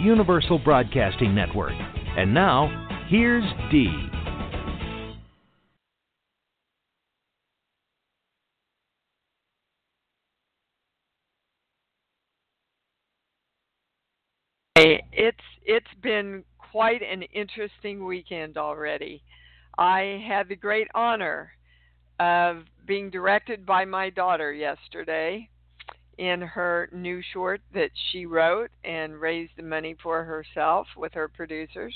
[0.00, 1.72] Universal Broadcasting Network.
[2.16, 4.08] And now, here's Dee.
[14.78, 19.22] It's it's been quite an interesting weekend already.
[19.78, 21.52] I had the great honor
[22.20, 25.48] of being directed by my daughter yesterday
[26.18, 31.28] in her new short that she wrote and raised the money for herself with her
[31.28, 31.94] producers.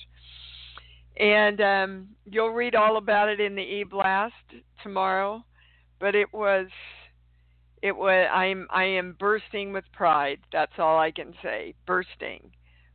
[1.17, 4.35] And um, you'll read all about it in the e blast
[4.83, 5.45] tomorrow.
[5.99, 6.69] But it was,
[7.83, 8.27] it was.
[8.33, 10.39] I'm I am bursting with pride.
[10.53, 11.75] That's all I can say.
[11.87, 12.51] Bursting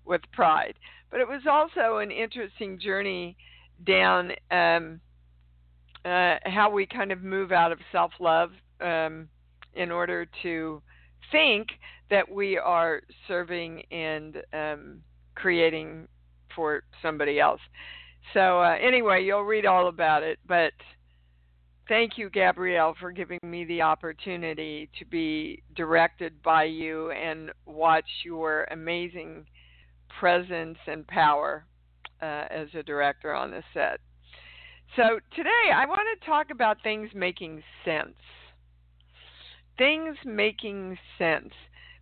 [0.06, 0.76] with pride.
[1.12, 3.38] But it was also an interesting journey
[3.86, 5.02] down um,
[6.04, 8.52] uh, how we kind of move out of self love
[8.82, 9.28] um,
[9.74, 10.82] in order to
[11.32, 11.68] think
[12.10, 15.02] that we are serving and um,
[15.36, 16.08] creating
[16.56, 17.62] for somebody else.
[18.34, 20.40] So, uh, anyway, you'll read all about it.
[20.48, 20.74] But
[21.88, 28.06] thank you, Gabrielle, for giving me the opportunity to be directed by you and watch
[28.24, 29.46] your amazing
[30.20, 31.66] presence and power
[32.22, 34.00] uh, as a director on the set.
[34.96, 38.16] So, today I want to talk about things making sense
[39.78, 41.54] things making sense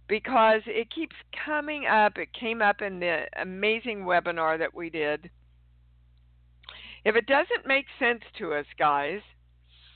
[0.07, 2.17] because it keeps coming up.
[2.17, 5.29] It came up in the amazing webinar that we did.
[7.05, 9.19] If it doesn't make sense to us, guys,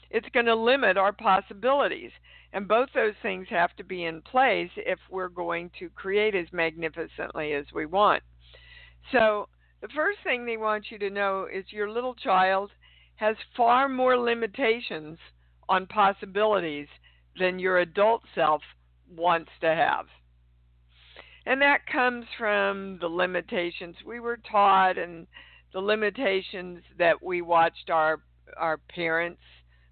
[0.10, 2.12] it's going to limit our possibilities.
[2.54, 6.48] And both those things have to be in place if we're going to create as
[6.52, 8.24] magnificently as we want.
[9.12, 9.50] So,
[9.82, 12.72] the first thing they want you to know is your little child
[13.18, 15.20] has far more limitations
[15.70, 16.88] on possibilities
[17.40, 18.62] than your adult self
[19.16, 20.06] wants to have.
[21.46, 25.28] And that comes from the limitations we were taught and
[25.74, 28.20] the limitations that we watched our
[28.58, 29.42] our parents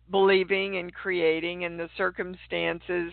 [0.09, 3.11] believing and creating and the circumstances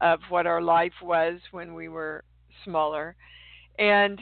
[0.00, 2.24] of what our life was when we were
[2.64, 3.14] smaller.
[3.78, 4.20] And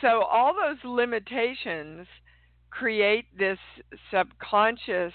[0.00, 2.06] so all those limitations
[2.70, 3.58] create this
[4.12, 5.12] subconscious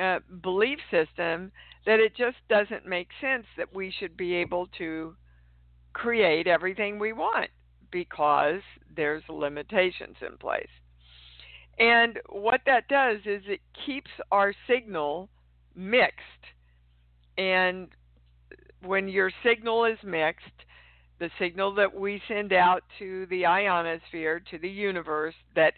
[0.00, 1.52] uh, belief system
[1.86, 5.14] that it just doesn't make sense that we should be able to
[5.92, 7.50] create everything we want
[7.90, 8.60] because
[8.94, 10.68] there's limitations in place.
[11.78, 15.28] And what that does is it keeps our signal
[15.74, 16.16] mixed.
[17.36, 17.88] And
[18.84, 20.44] when your signal is mixed,
[21.20, 25.74] the signal that we send out to the ionosphere, to the universe, that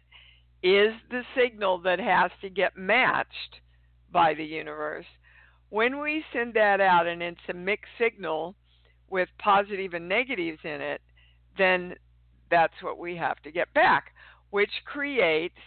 [0.63, 3.61] is the signal that has to get matched
[4.13, 5.07] by the universe.
[5.71, 8.55] When we send that out and it's a mixed signal
[9.09, 11.01] with positive and negatives in it,
[11.57, 11.95] then
[12.51, 14.13] that's what we have to get back,
[14.51, 15.59] which creates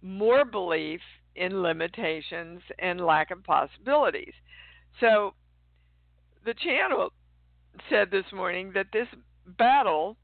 [0.00, 1.00] more belief
[1.34, 4.32] in limitations and lack of possibilities.
[5.00, 5.34] So
[6.44, 7.12] the channel
[7.90, 9.08] said this morning that this
[9.58, 10.16] battle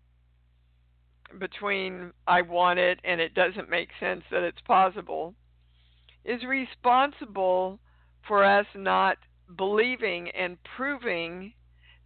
[1.38, 5.34] between I want it and it doesn't make sense that it's possible
[6.24, 7.80] is responsible
[8.26, 9.16] for us not
[9.56, 11.52] believing and proving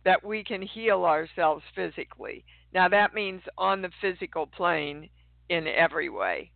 [0.05, 2.45] that we can heal ourselves physically.
[2.73, 5.09] Now, that means on the physical plane
[5.49, 6.51] in every way.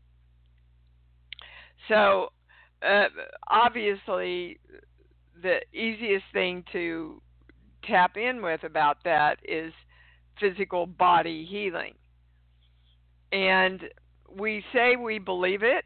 [1.88, 2.30] So,
[2.86, 3.06] uh,
[3.48, 4.58] obviously,
[5.42, 7.20] the easiest thing to
[7.84, 9.72] tap in with about that is
[10.38, 11.94] physical body healing.
[13.32, 13.82] And
[14.38, 15.84] we say we believe it,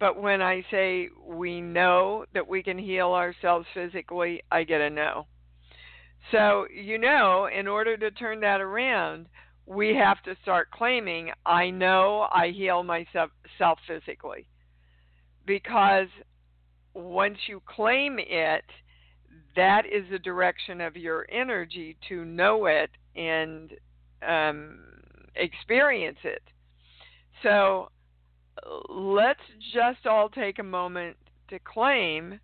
[0.00, 4.90] but when I say we know that we can heal ourselves physically, I get a
[4.90, 5.26] no.
[6.30, 9.26] So, you know, in order to turn that around,
[9.66, 13.30] we have to start claiming I know I heal myself
[13.86, 14.46] physically.
[15.46, 16.08] Because
[16.94, 18.64] once you claim it,
[19.56, 23.72] that is the direction of your energy to know it and
[24.26, 24.78] um,
[25.34, 26.42] experience it.
[27.42, 27.90] So
[28.88, 29.40] let's
[29.72, 31.16] just all take a moment
[31.50, 32.40] to claim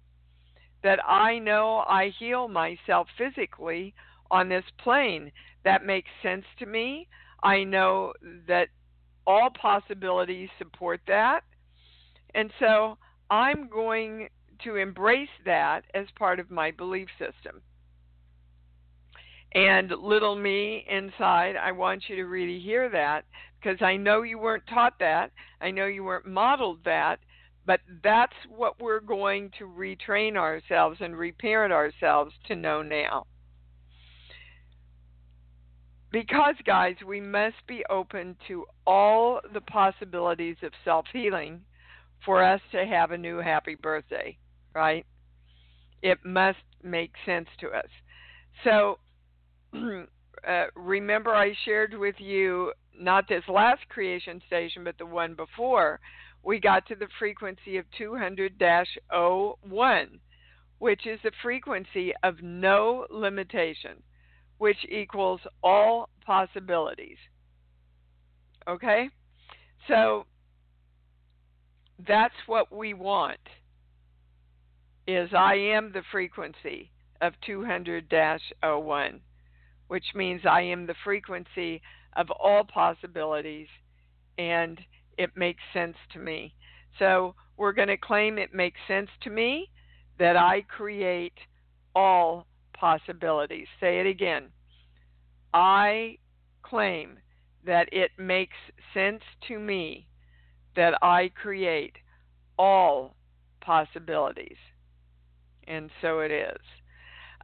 [0.82, 3.94] that I know I heal myself physically
[4.30, 5.32] on this plane.
[5.64, 7.08] That makes sense to me.
[7.42, 8.12] I know
[8.46, 8.68] that
[9.26, 11.40] all possibilities support that.
[12.34, 12.98] And so
[13.30, 14.28] I'm going
[14.64, 17.62] to embrace that as part of my belief system.
[19.54, 23.24] And little me inside, I want you to really hear that
[23.60, 25.30] because I know you weren't taught that.
[25.60, 27.20] I know you weren't modeled that.
[27.66, 33.26] But that's what we're going to retrain ourselves and reparent ourselves to know now.
[36.12, 41.62] Because, guys, we must be open to all the possibilities of self healing
[42.24, 44.36] for us to have a new happy birthday,
[44.74, 45.06] right?
[46.02, 47.88] It must make sense to us.
[48.62, 48.98] So,
[50.48, 56.00] uh, remember, I shared with you not this last creation station, but the one before.
[56.42, 58.62] We got to the frequency of 200
[59.10, 60.20] 01,
[60.78, 64.02] which is the frequency of no limitation,
[64.58, 67.16] which equals all possibilities.
[68.68, 69.08] Okay?
[69.88, 70.26] So
[72.06, 73.40] that's what we want
[75.06, 76.90] is I am the frequency
[77.20, 78.12] of 200
[78.62, 79.20] 01
[79.88, 81.82] which means I am the frequency
[82.16, 83.68] of all possibilities
[84.38, 84.80] and
[85.18, 86.54] it makes sense to me.
[86.98, 89.70] So we're going to claim it makes sense to me
[90.18, 91.34] that I create
[91.94, 93.66] all possibilities.
[93.80, 94.46] Say it again.
[95.52, 96.18] I
[96.62, 97.18] claim
[97.64, 98.56] that it makes
[98.92, 100.08] sense to me
[100.76, 101.94] that I create
[102.58, 103.14] all
[103.60, 104.56] possibilities.
[105.66, 106.60] And so it is.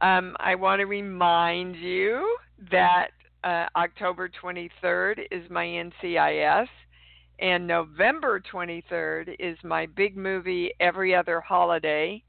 [0.01, 2.37] Um, I want to remind you
[2.71, 3.09] that
[3.43, 6.67] uh, October 23rd is my NCIS,
[7.37, 12.23] and November 23rd is my big movie, Every Other Holiday,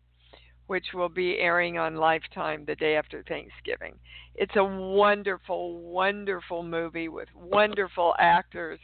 [0.67, 3.95] which will be airing on Lifetime the day after Thanksgiving.
[4.35, 8.81] It's a wonderful, wonderful movie with wonderful actors.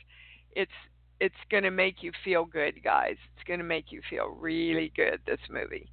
[0.52, 0.72] It's
[1.20, 3.16] it's going to make you feel good, guys.
[3.34, 5.20] It's going to make you feel really good.
[5.26, 5.90] This movie.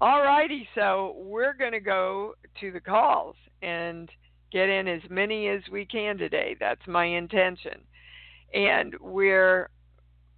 [0.00, 4.08] All righty, so we're going to go to the calls and
[4.52, 6.54] get in as many as we can today.
[6.60, 7.80] That's my intention.
[8.54, 9.70] And we're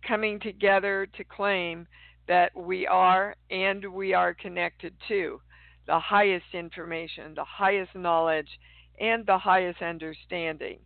[0.06, 1.86] coming together to claim
[2.26, 5.42] that we are and we are connected to
[5.86, 8.48] the highest information, the highest knowledge,
[8.98, 10.78] and the highest understanding.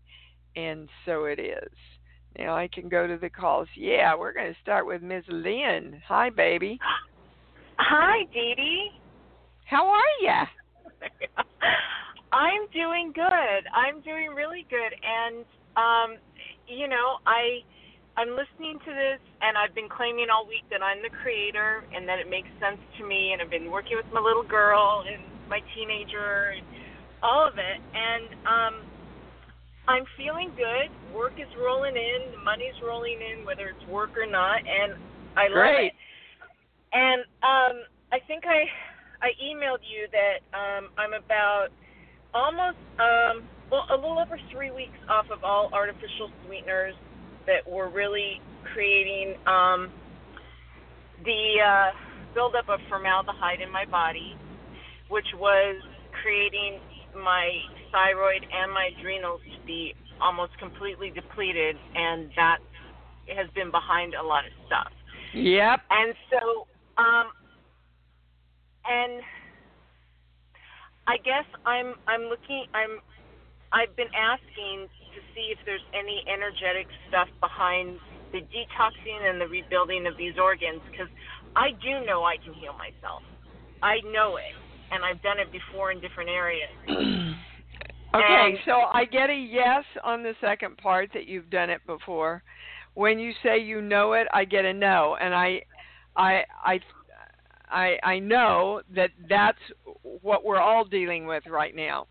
[0.56, 1.72] And so it is.
[2.36, 3.68] Now I can go to the calls.
[3.76, 5.24] Yeah, we're going to start with Ms.
[5.28, 6.02] Lynn.
[6.08, 6.80] Hi, baby.
[7.78, 8.88] Hi, Dee Dee.
[9.66, 10.40] How are you?
[12.32, 13.62] I'm doing good.
[13.74, 15.44] I'm doing really good, and
[15.76, 16.18] um,
[16.66, 17.62] you know, I
[18.16, 22.08] I'm listening to this, and I've been claiming all week that I'm the creator, and
[22.08, 25.22] that it makes sense to me, and I've been working with my little girl and
[25.48, 26.62] my teenager, and
[27.22, 28.74] all of it, and um,
[29.88, 30.90] I'm feeling good.
[31.14, 34.94] Work is rolling in, the money's rolling in, whether it's work or not, and
[35.36, 35.54] I Great.
[35.54, 35.92] love it.
[36.94, 37.82] And um,
[38.12, 38.64] I think I
[39.20, 41.68] I emailed you that um, I'm about
[42.32, 46.94] almost um, well a little over three weeks off of all artificial sweeteners
[47.46, 48.40] that were really
[48.72, 49.90] creating um,
[51.24, 51.90] the uh,
[52.34, 54.36] buildup of formaldehyde in my body,
[55.08, 55.82] which was
[56.22, 56.78] creating
[57.14, 57.50] my
[57.92, 62.58] thyroid and my adrenals to be almost completely depleted, and that
[63.28, 64.92] has been behind a lot of stuff.
[65.34, 65.80] Yep.
[65.90, 66.66] And so
[66.98, 67.30] um,
[68.84, 69.22] and
[71.06, 73.00] I guess I'm I'm looking I'm
[73.72, 77.98] I've been asking to see if there's any energetic stuff behind
[78.32, 81.08] the detoxing and the rebuilding of these organs because
[81.56, 83.22] I do know I can heal myself.
[83.82, 84.54] I know it,
[84.90, 86.70] and I've done it before in different areas.
[86.88, 87.34] okay,
[88.14, 92.42] And- so I get a yes on the second part that you've done it before.
[92.94, 95.62] When you say you know it, I get a no, and I
[96.16, 96.80] I I
[97.70, 99.58] I I know that that's
[100.02, 102.06] what we're all dealing with right now.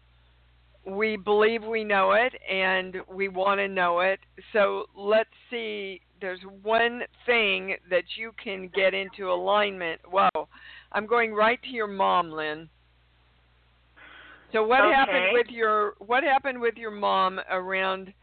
[0.86, 4.20] We believe we know it and we want to know it.
[4.52, 10.02] So let's see there's one thing that you can get into alignment.
[10.10, 10.30] Whoa.
[10.92, 12.70] I'm going right to your mom, Lynn.
[14.52, 14.94] So what Okay.
[14.94, 18.14] happened with your what happened with your mom around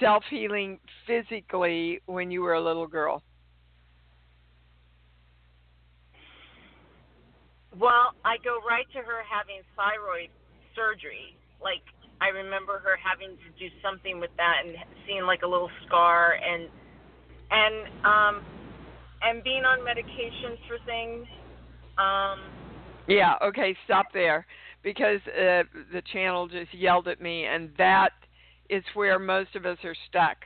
[0.00, 3.22] self healing physically when you were a little girl?
[7.78, 10.28] Well, I go right to her having thyroid
[10.76, 11.36] surgery.
[11.62, 11.82] Like
[12.20, 14.76] I remember her having to do something with that and
[15.06, 16.68] seeing like a little scar and
[17.50, 18.42] and um
[19.22, 21.26] and being on medication for things.
[21.98, 22.40] Um
[23.08, 24.46] Yeah, okay, stop there
[24.82, 25.62] because uh,
[25.92, 28.12] the channel just yelled at me and that
[28.68, 30.36] is where most of us are stuck.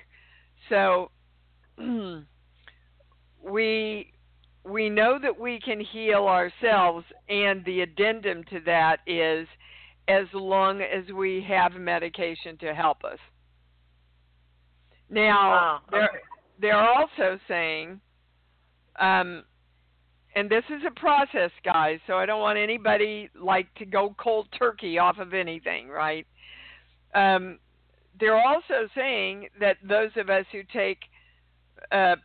[0.68, 1.10] So
[3.42, 4.12] we
[4.66, 9.46] we know that we can heal ourselves, and the addendum to that is
[10.08, 13.18] as long as we have medication to help us.
[15.08, 16.06] Now, oh, okay.
[16.06, 16.20] they're,
[16.60, 18.00] they're also saying,
[18.98, 19.44] um,
[20.34, 24.48] and this is a process, guys, so I don't want anybody like to go cold
[24.58, 26.26] turkey off of anything, right?
[27.14, 27.58] Um,
[28.18, 30.98] they're also saying that those of us who take
[31.92, 32.16] uh,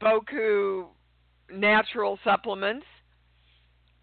[0.00, 0.86] Boku
[1.52, 2.86] natural supplements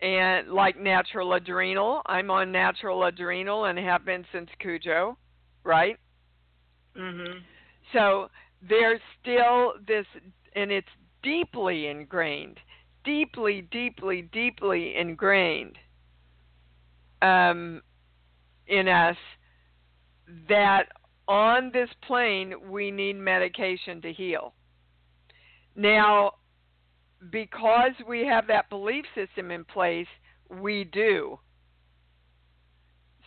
[0.01, 2.01] and like natural adrenal.
[2.05, 5.17] I'm on natural adrenal and have been since Cujo,
[5.63, 5.97] right?
[6.95, 7.43] Mhm.
[7.93, 8.29] So
[8.61, 10.05] there's still this
[10.55, 10.89] and it's
[11.21, 12.59] deeply ingrained,
[13.03, 15.77] deeply, deeply, deeply ingrained
[17.21, 17.81] um,
[18.67, 19.17] in us
[20.47, 20.89] that
[21.27, 24.53] on this plane we need medication to heal.
[25.75, 26.33] Now,
[27.31, 30.07] because we have that belief system in place,
[30.49, 31.39] we do.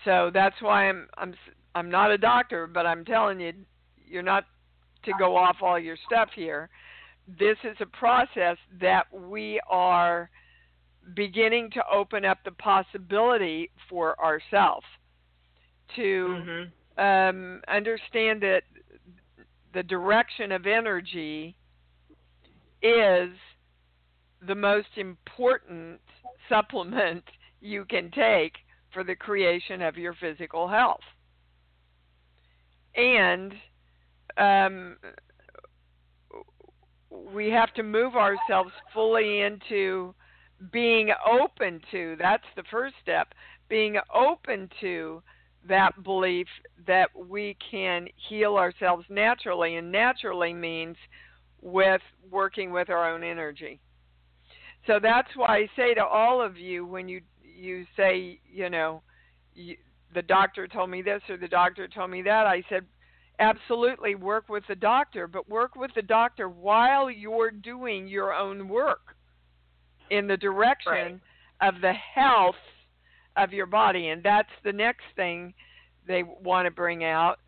[0.05, 1.35] So that's why I'm I'm
[1.75, 3.53] I'm not a doctor, but I'm telling you,
[4.07, 4.45] you're not
[5.05, 6.69] to go off all your stuff here.
[7.39, 10.31] This is a process that we are
[11.15, 14.87] beginning to open up the possibility for ourselves
[15.97, 16.73] to Mhm.
[16.99, 18.65] um, understand that
[19.73, 21.57] the direction of energy
[22.83, 23.31] is
[24.47, 26.01] the most important
[26.49, 27.25] supplement
[27.61, 28.53] you can take
[28.93, 31.01] for the creation of your physical health.
[32.95, 33.55] And
[34.37, 34.97] um,
[37.11, 40.15] we have to move ourselves fully into
[40.71, 43.35] being open to that's the first step
[43.69, 45.21] being open to
[45.69, 46.47] that belief
[46.87, 50.97] that we can heal ourselves naturally and naturally means
[51.61, 53.81] with working with our own energy
[54.87, 59.03] so that's why I say to all of you when you you say, you know,
[59.55, 59.77] you,
[60.15, 62.85] the doctor told me this or the doctor told me that, I said
[63.39, 68.69] absolutely work with the doctor, but work with the doctor while you're doing your own
[68.69, 69.17] work
[70.11, 71.21] in the direction Right.
[71.61, 72.57] of the health
[73.37, 75.55] of your body and that's the next thing
[76.07, 77.39] they want to bring out.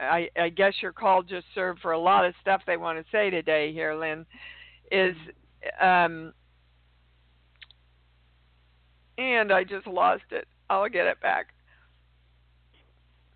[0.00, 3.04] I, I guess your call just served for a lot of stuff they want to
[3.10, 4.26] say today here, Lynn.
[4.92, 5.16] Is
[5.80, 6.32] um,
[9.18, 10.46] and I just lost it.
[10.70, 11.48] I'll get it back.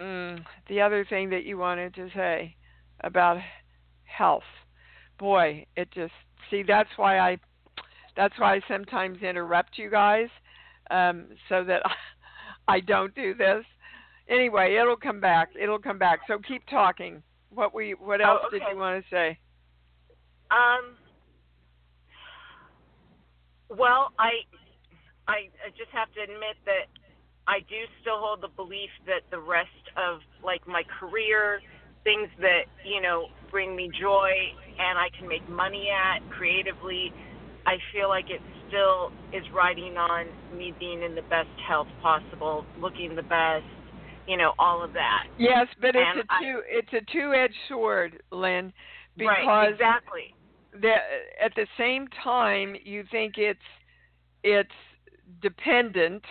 [0.01, 2.57] Mm, the other thing that you wanted to say
[3.05, 3.39] about
[4.05, 4.43] health,
[5.19, 6.13] boy, it just
[6.51, 7.37] see that's why I
[8.17, 10.29] that's why I sometimes interrupt you guys
[10.91, 11.83] um, so that
[12.69, 13.65] I don't do this.
[14.29, 15.51] Anyway, it'll come back.
[15.61, 16.21] It'll come back.
[16.27, 17.23] So keep talking.
[17.51, 19.39] What we what Oh, else did you want to say?
[20.51, 20.97] Um.
[23.69, 24.31] Well, I,
[25.29, 26.91] I, I just have to admit that
[27.47, 31.61] I do still hold the belief that the rest of like my career,
[32.05, 34.31] things that you know bring me joy
[34.79, 37.13] and I can make money at creatively,
[37.67, 40.27] I feel like it still is riding on
[40.57, 43.65] me being in the best health possible, looking the best,
[44.27, 45.25] you know, all of that.
[45.39, 48.73] Yes, but it's And a I- two it's a two edged sword, Lynn,
[49.17, 50.35] because right, exactly.
[50.81, 50.95] the,
[51.43, 53.61] at the same time you think it's
[54.45, 54.71] it's
[55.41, 56.23] dependent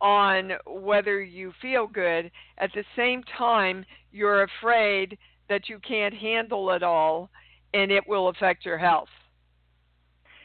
[0.00, 2.30] on whether you feel good.
[2.58, 7.30] At the same time you're afraid that you can't handle it all
[7.74, 9.08] and it will affect your health.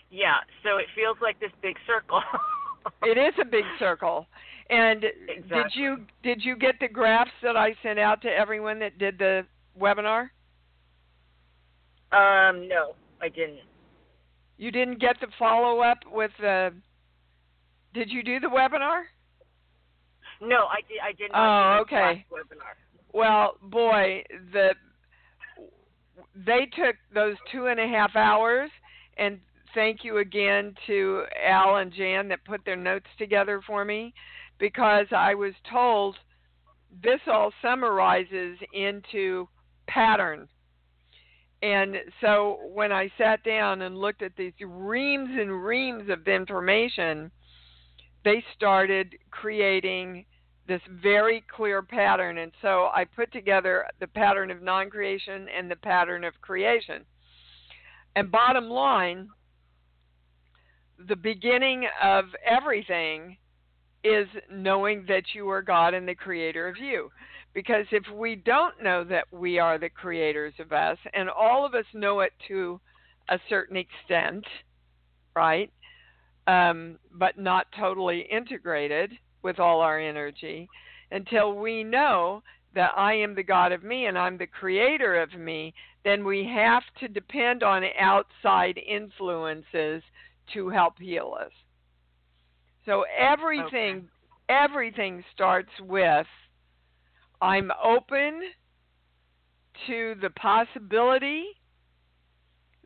[0.10, 2.22] Yeah, so it feels like this big circle.
[3.04, 4.28] it is a big circle.
[4.70, 8.98] And did you did you get the graphs that i sent out to everyone that
[8.98, 9.46] did the
[9.80, 10.30] webinar?
[12.12, 13.60] Um, no, I didn't.
[14.58, 16.74] you didn't get the follow up with the
[17.94, 19.04] did you do the webinar
[20.42, 21.00] No, I did.
[21.04, 21.76] I did Oh, not.
[21.78, 22.26] do okay.
[22.32, 22.76] Webinar.
[23.14, 24.74] Well, boy, the
[26.36, 28.70] they took those two and a half hours,
[29.18, 29.40] and
[29.76, 34.14] thank you again to Al and Jan that put their notes together for me,
[34.60, 36.18] because I was told
[37.04, 39.48] this all summarizes into
[39.88, 40.48] pattern.
[41.62, 47.32] And so when I sat down and looked at these reams and reams of information,
[48.24, 50.26] they started creating
[50.68, 52.38] this very clear pattern.
[52.38, 57.04] And so I put together the pattern of non creation and the pattern of creation.
[58.16, 59.28] And bottom line,
[61.08, 63.38] the beginning of everything
[64.04, 67.10] is knowing that you are God and the creator of you.
[67.54, 71.74] Because if we don't know that we are the creators of us, and all of
[71.74, 72.80] us know it to
[73.30, 74.44] a certain extent,
[75.36, 75.72] right?
[76.48, 80.68] Um, but not totally integrated with all our energy,
[81.12, 82.44] until we know
[82.76, 85.74] that I am the God of me and I'm the creator of me,
[86.04, 90.02] then we have to depend on outside influences
[90.54, 91.52] to help heal us.
[92.86, 94.08] So everything okay.
[94.50, 96.28] everything starts with
[97.42, 98.42] I'm open
[99.88, 101.46] to the possibility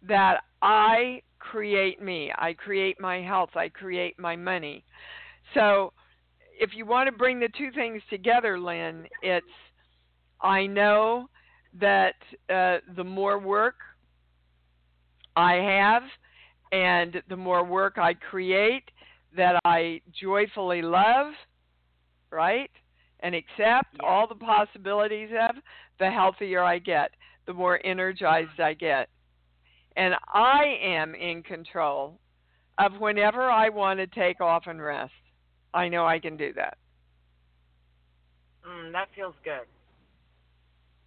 [0.07, 2.31] that I create me.
[2.37, 3.51] I create my health.
[3.55, 4.83] I create my money.
[5.53, 5.93] So
[6.59, 9.45] if you want to bring the two things together, Lynn, it's
[10.41, 11.29] I know
[11.79, 12.15] that
[12.49, 13.75] uh, the more work
[15.35, 16.03] I have
[16.71, 18.83] and the more work I create
[19.35, 21.33] that I joyfully love,
[22.31, 22.71] right?
[23.21, 25.55] And accept all the possibilities of,
[25.99, 27.11] the healthier I get,
[27.45, 29.09] the more energized I get.
[29.97, 32.19] And I am in control
[32.77, 35.11] of whenever I want to take off and rest.
[35.73, 36.77] I know I can do that.
[38.65, 39.65] Mm, that feels good.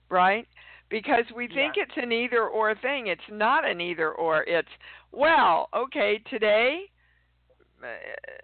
[0.09, 0.47] Right?
[0.91, 1.85] Because we think yeah.
[1.85, 3.07] it's an either or thing.
[3.07, 4.43] It's not an either or.
[4.43, 4.69] It's,
[5.13, 6.81] well, okay, today,
[7.83, 7.87] uh,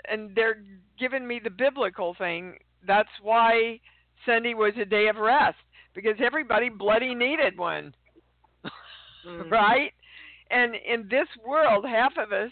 [0.09, 0.63] and they're
[0.97, 2.55] giving me the biblical thing.
[2.87, 3.81] That's why
[4.25, 5.57] Sunday was a day of rest
[5.93, 7.95] because everybody bloody needed one.
[9.27, 9.51] Mm-hmm.
[9.51, 9.93] right?
[10.51, 12.51] And in this world, half of us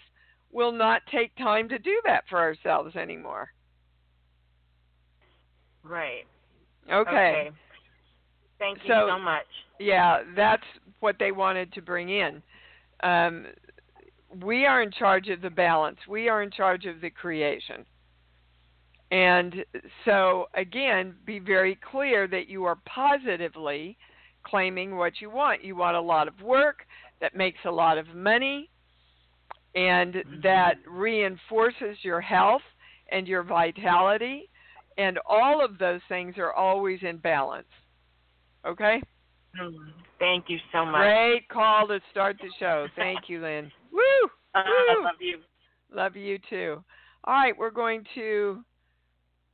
[0.52, 3.48] will not take time to do that for ourselves anymore.
[5.82, 6.24] Right.
[6.90, 7.10] Okay.
[7.10, 7.50] okay.
[8.58, 9.46] Thank you so, so, much.
[9.78, 10.62] Yeah, that's
[11.00, 12.42] what they wanted to bring in.
[13.02, 13.46] Um,
[14.42, 15.98] we are in charge of the balance.
[16.08, 17.84] We are in charge of the creation.
[19.10, 19.64] And
[20.04, 23.96] so, again, be very clear that you are positively
[24.44, 25.62] claiming what you want.
[25.62, 26.86] You want a lot of work
[27.20, 28.70] that makes a lot of money
[29.74, 30.40] and mm-hmm.
[30.42, 32.62] that reinforces your health
[33.10, 34.48] and your vitality
[34.96, 37.66] and all of those things are always in balance.
[38.66, 39.02] Okay?
[39.60, 39.74] Mm,
[40.18, 41.00] thank you so much.
[41.00, 42.86] Great call to start the show.
[42.96, 43.70] Thank you, Lynn.
[43.92, 44.00] Woo!
[44.54, 45.38] Uh, I love you.
[45.92, 46.82] Love you too.
[47.24, 48.62] All right, we're going to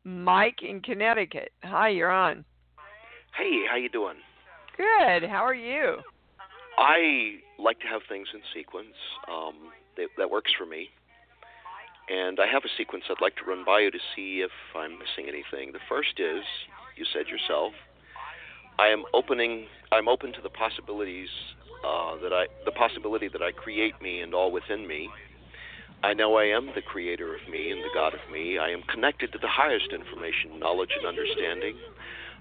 [0.05, 1.51] Mike in Connecticut.
[1.63, 2.45] Hi, you're on.
[3.37, 4.17] Hey, how you doing?
[4.77, 5.29] Good.
[5.29, 5.99] How are you?
[6.81, 8.97] I like to have things in sequence.
[9.31, 10.89] Um, that, that works for me.
[12.09, 14.99] And I have a sequence I'd like to run by you to see if I'm
[14.99, 15.73] missing anything.
[15.73, 16.43] The first is,
[16.97, 17.73] you said yourself,
[18.79, 19.67] I am opening.
[19.93, 21.29] I'm open to the possibilities
[21.87, 25.09] uh, that I, the possibility that I create me and all within me.
[26.03, 28.59] I know I am the creator of me and the God of me.
[28.59, 31.77] I am connected to the highest information, knowledge, and understanding.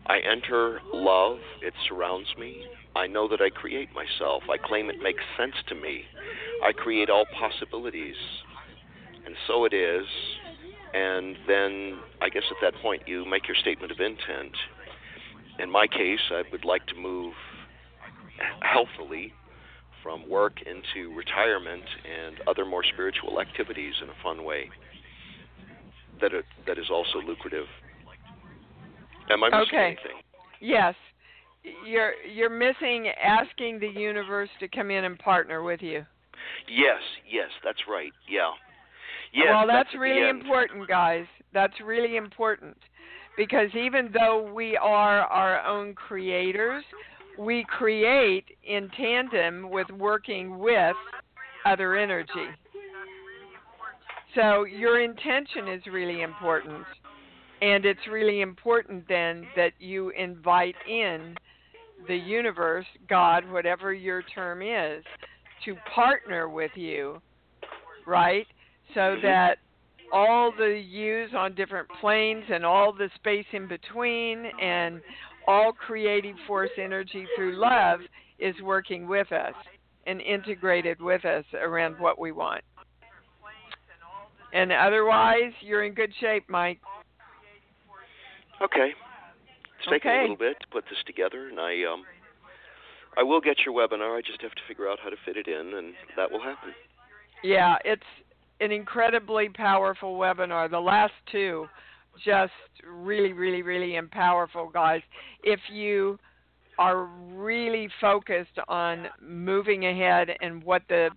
[0.07, 2.65] I enter love, it surrounds me.
[2.95, 4.43] I know that I create myself.
[4.49, 6.03] I claim it makes sense to me.
[6.63, 8.15] I create all possibilities
[9.29, 10.05] and so it is.
[10.93, 14.55] And then I guess at that point you make your statement of intent.
[15.59, 17.33] In my case, I would like to move
[18.61, 19.33] healthily
[20.01, 24.69] from work into retirement and other more spiritual activities in a fun way
[26.21, 27.67] that it, that is also lucrative.
[29.29, 29.85] Am I missing okay.
[29.85, 30.21] anything?
[30.61, 30.95] Yes.
[31.85, 36.05] You're you're missing asking the universe to come in and partner with you.
[36.69, 38.13] Yes, yes, that's right.
[38.29, 38.51] Yeah.
[39.33, 41.25] Yes, well, that's, that's really important, guys.
[41.53, 42.77] That's really important
[43.37, 46.83] because even though we are our own creators,
[47.37, 50.95] we create in tandem with working with
[51.65, 52.47] other energy.
[54.35, 56.85] So your intention is really important.
[57.61, 61.35] And it's really important then that you invite in
[62.07, 65.03] the universe, God, whatever your term is,
[65.65, 67.21] to partner with you,
[68.05, 68.47] right?
[68.93, 69.21] so mm-hmm.
[69.25, 69.57] that
[70.11, 75.01] all the U's on different planes and all the space in between and
[75.47, 77.99] all creative force energy through love
[78.39, 79.53] is working with us
[80.07, 82.63] and integrated with us around what we want.
[84.51, 86.79] And otherwise, you're in good shape, Mike.
[88.61, 88.91] Okay.
[89.79, 90.19] It's taken okay.
[90.19, 92.03] a little bit to put this together, and I um,
[93.17, 94.17] I will get your webinar.
[94.17, 96.73] I just have to figure out how to fit it in, and that will happen.
[97.43, 98.03] Yeah, it's
[98.59, 100.69] an incredibly powerful webinar.
[100.69, 101.67] The last two,
[102.25, 102.51] just
[102.85, 105.01] really, really, really powerful, guys.
[105.43, 106.19] If you
[106.77, 111.09] are really focused on moving ahead and what the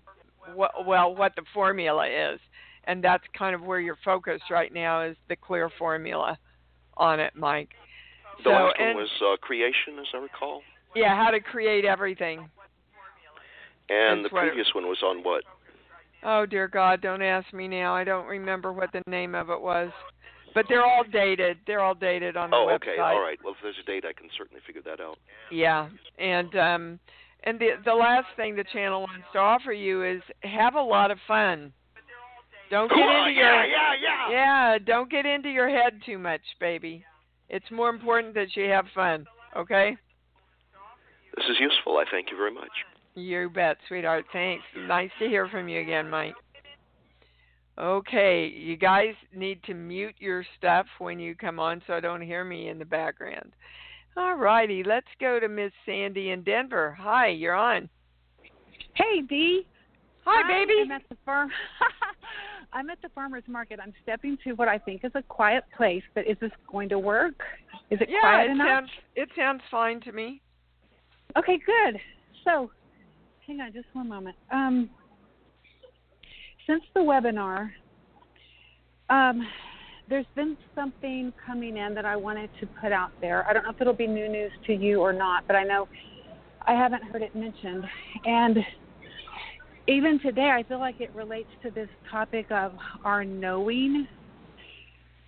[0.55, 2.41] what, well what the formula is,
[2.85, 6.39] and that's kind of where you're focused right now is the clear formula
[6.97, 7.71] on it, Mike.
[8.39, 10.63] The so, last and, one was uh, creation, as I recall.
[10.95, 12.49] Yeah, how to create everything.
[13.89, 15.45] And That's the what it- previous one was on what?
[16.25, 17.95] Oh dear God, don't ask me now.
[17.97, 19.91] I don't remember what the name of it was.
[20.55, 21.57] But they're all dated.
[21.67, 22.75] They're all dated on the Oh, website.
[22.93, 23.39] okay, all right.
[23.43, 25.19] Well, if there's a date, I can certainly figure that out.
[25.51, 27.01] Yeah, and um,
[27.45, 31.11] and the the last thing the channel wants to offer you is have a lot
[31.11, 31.73] of fun.
[32.73, 34.31] Don't get Cool, into yeah, your yeah, yeah.
[34.31, 34.79] yeah.
[34.79, 37.05] Don't get into your head too much, baby.
[37.51, 39.27] It's more important that you have fun.
[39.55, 39.95] Okay.
[41.37, 41.99] This is useful.
[41.99, 42.71] I thank you very much.
[43.15, 44.25] You bet, sweetheart.
[44.33, 44.65] Thanks.
[44.89, 46.35] Nice to hear from you again, Mike.
[47.79, 52.23] Okay, you guys need to mute your stuff when you come on so I don't
[52.23, 53.53] hear me in the background.
[54.17, 56.97] All righty, let's go to Miss Sandy in Denver.
[56.99, 57.91] Hi, you're on.
[58.95, 59.67] Hey, Dee.
[60.25, 60.83] Hi, baby.
[60.85, 61.51] I'm at the farm.
[62.73, 63.79] I'm at the farmers market.
[63.83, 66.99] I'm stepping to what I think is a quiet place, but is this going to
[66.99, 67.35] work?
[67.91, 68.67] Is it yeah, quiet it enough?
[68.67, 70.41] sounds it sounds fine to me.
[71.37, 72.01] Okay, good.
[72.45, 72.71] So,
[73.47, 74.37] hang on just one moment.
[74.51, 74.91] Um,
[76.67, 77.71] since the webinar,
[79.11, 79.47] um,
[80.09, 83.47] there's been something coming in that I wanted to put out there.
[83.49, 85.89] I don't know if it'll be new news to you or not, but I know
[86.67, 87.85] I haven't heard it mentioned.
[88.25, 88.59] And
[89.89, 92.73] even today, I feel like it relates to this topic of
[93.05, 94.07] our knowing.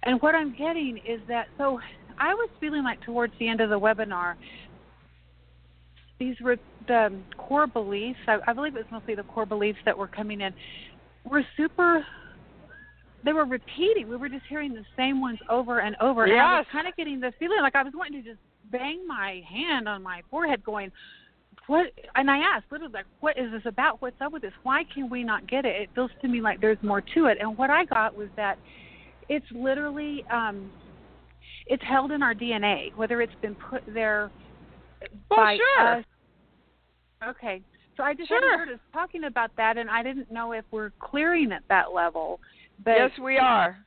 [0.04, 1.80] And what I'm getting is that so
[2.18, 4.34] I was feeling like towards the end of the webinar,
[6.18, 8.18] these were the core beliefs.
[8.28, 10.52] I, I believe was mostly the core beliefs that were coming in.
[11.24, 12.04] Were super.
[13.24, 14.08] They were repeating.
[14.08, 16.24] We were just hearing the same ones over and over.
[16.24, 18.40] And I was kind of getting the feeling like I was wanting to just
[18.70, 20.92] bang my hand on my forehead, going,
[21.66, 24.00] "What?" And I asked, literally, like, "What is this about?
[24.02, 24.52] What's up with this?
[24.62, 27.38] Why can we not get it?" It feels to me like there's more to it.
[27.40, 28.58] And what I got was that
[29.28, 30.70] it's literally um,
[31.66, 34.30] it's held in our DNA, whether it's been put there
[35.30, 35.88] Well, by sure.
[35.98, 36.04] us.
[37.26, 37.62] Okay.
[37.96, 38.40] So I just Sure.
[38.40, 41.92] hadn't heard us talking about that, and I didn't know if we're clearing at that
[41.92, 42.40] level.
[42.84, 43.78] But yes, we are.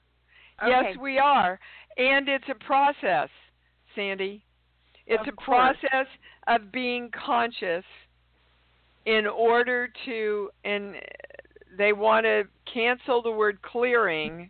[0.65, 1.59] Yes, we are.
[1.97, 3.29] And it's a process,
[3.95, 4.43] Sandy.
[5.07, 5.77] It's Of a course.
[5.81, 6.07] process
[6.47, 7.85] of being conscious
[9.05, 10.95] in order to, and
[11.77, 14.49] they want to cancel the word clearing.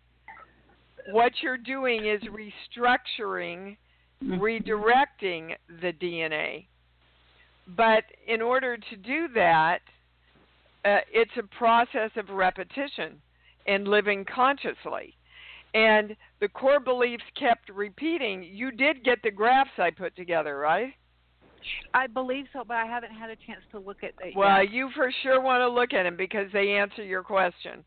[1.11, 3.77] What you're doing is restructuring,
[4.23, 4.41] Mm-hmm.
[4.41, 6.65] redirecting the DNA.
[7.67, 9.81] But in order to do that,
[10.83, 13.21] uh, it's a process of repetition
[13.67, 15.15] and living consciously.
[15.73, 18.43] And the core beliefs kept repeating.
[18.43, 20.93] You did get the graphs I put together, right?
[21.93, 24.71] I believe so, but I haven't had a chance to look at it Well, yet.
[24.71, 27.83] you for sure want to look at them because they answer your question.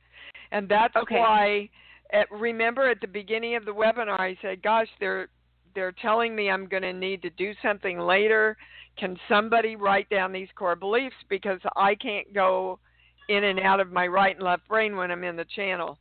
[0.52, 1.16] And that's Okay.
[1.16, 1.70] why
[2.12, 5.28] at, remember at the beginning of the webinar I said, "Gosh, they're
[5.74, 8.56] they're telling me I'm going to need to do something later.
[8.98, 12.80] Can somebody write down these core beliefs because I can't go
[13.28, 15.98] in and out of my right and left brain when I'm in the channel."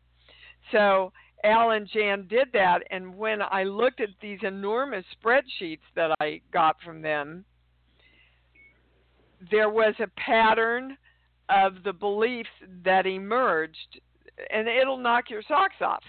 [0.72, 1.12] So
[1.44, 6.42] Al and Jan did that, and when I looked at these enormous spreadsheets that I
[6.52, 7.46] got from them,
[9.50, 10.98] there was a pattern
[11.48, 12.50] of the beliefs
[12.84, 14.02] that emerged,
[14.50, 16.04] and it'll knock your socks off.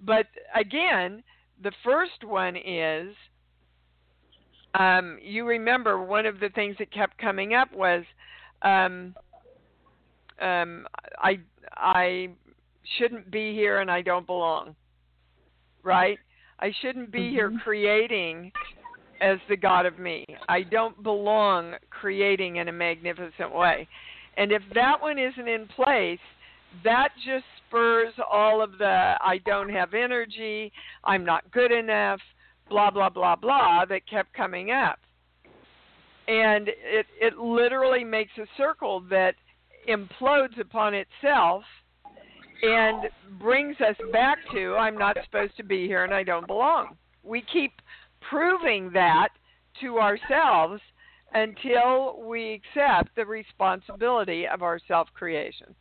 [0.00, 1.22] But again,
[1.62, 3.14] the first one is
[4.74, 8.04] um, you remember one of the things that kept coming up was
[8.62, 9.14] um,
[10.40, 10.86] um,
[11.18, 11.38] I
[11.76, 12.30] I
[12.98, 14.74] shouldn't be here and I don't belong.
[15.82, 16.18] Right?
[16.60, 17.62] I shouldn't be here Mhm.
[17.62, 18.52] creating
[19.20, 20.24] as the God of me.
[20.48, 23.88] I don't belong creating in a magnificent way.
[24.36, 26.20] And if that one isn't in place,
[26.82, 30.72] that just spurs all of the I don't have energy,
[31.04, 32.20] I'm not good enough,
[32.68, 34.98] blah blah blah blah that kept coming up.
[36.28, 39.34] And it it literally makes a circle that
[39.88, 41.64] implodes upon itself
[42.62, 43.04] and
[43.40, 46.96] brings us back to I'm not supposed to be here and I don't belong.
[47.22, 47.72] We keep
[48.28, 49.28] proving that
[49.80, 50.80] to ourselves
[51.34, 55.74] until we accept the responsibility of our self creation.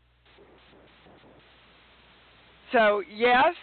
[2.71, 3.53] So, yes,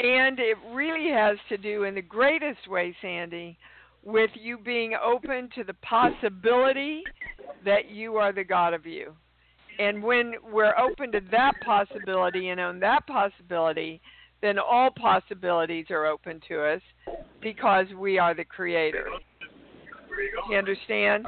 [0.00, 3.58] and it really has to do in the greatest way, Sandy,
[4.04, 7.02] with you being open to the possibility
[7.64, 9.14] that you are the God of you.
[9.78, 14.00] And when we're open to that possibility and own that possibility,
[14.42, 16.82] then all possibilities are open to us
[17.40, 19.06] because we are the creator.
[20.50, 21.26] You understand?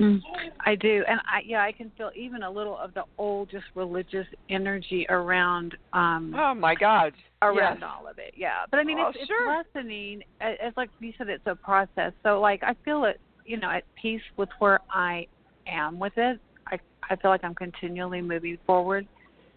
[0.00, 0.20] Mm,
[0.66, 3.64] I do, and I yeah, I can feel even a little of the old, just
[3.76, 5.76] religious energy around.
[5.92, 7.12] um Oh my God!
[7.42, 7.90] Around yes.
[7.96, 8.64] all of it, yeah.
[8.70, 9.56] But I mean, Oh, it's, sure.
[9.60, 10.22] it's lessening.
[10.40, 12.12] It- It's like you said, it's a process.
[12.24, 15.28] So like, I feel it, you know, at peace with where I
[15.68, 16.40] am with it.
[16.68, 16.78] I
[17.10, 19.06] I feel like I'm continually moving forward.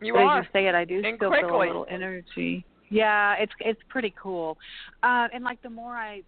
[0.02, 0.40] You but are.
[0.40, 2.66] as you say it, I do And still feel a little energy.
[2.90, 4.58] Yeah, it's it's pretty cool.
[5.04, 6.22] Uh, and like the more I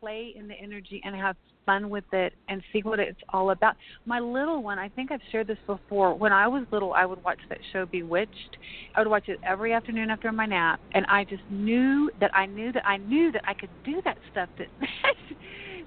[0.00, 3.74] play in the energy and have fun with it and see what it's all about.
[4.04, 6.14] My little one, I think I've shared this before.
[6.14, 8.56] When I was little, I would watch that show Bewitched.
[8.94, 12.46] I would watch it every afternoon after my nap, and I just knew that I
[12.46, 14.68] knew that I knew that I could do that stuff that.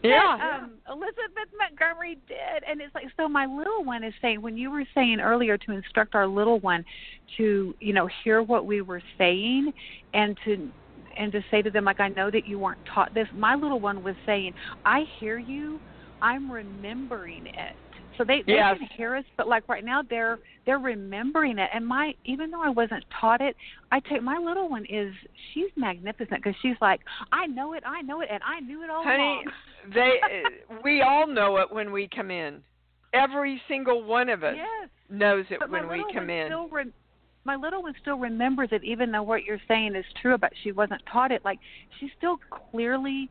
[0.03, 0.59] Yeah.
[0.63, 3.27] um, Elizabeth Montgomery did, and it's like so.
[3.27, 6.83] My little one is saying when you were saying earlier to instruct our little one
[7.37, 9.71] to you know hear what we were saying
[10.13, 10.71] and to
[11.17, 13.27] and to say to them like I know that you weren't taught this.
[13.33, 14.53] My little one was saying,
[14.85, 15.81] "I hear you.
[16.21, 17.75] I'm remembering it."
[18.19, 18.77] So they they Yes.
[18.77, 21.69] can hear us, but like right now they're they're remembering it.
[21.73, 23.55] And my even though I wasn't taught it,
[23.93, 25.13] I take my little one is
[25.53, 26.99] she's magnificent because she's like,
[27.31, 29.45] "I know it, I know it, and I knew it all Honey, along."
[29.93, 30.19] they
[30.83, 32.61] we all know it when we come in.
[33.13, 34.89] Every single one of us yes.
[35.09, 36.47] knows it But when we come in.
[36.47, 36.91] Still re-
[37.45, 40.73] my little one still remembers it, even though what you're saying is true about she
[40.73, 41.45] wasn't taught it.
[41.45, 41.59] Like
[41.99, 42.37] she still
[42.69, 43.29] clearly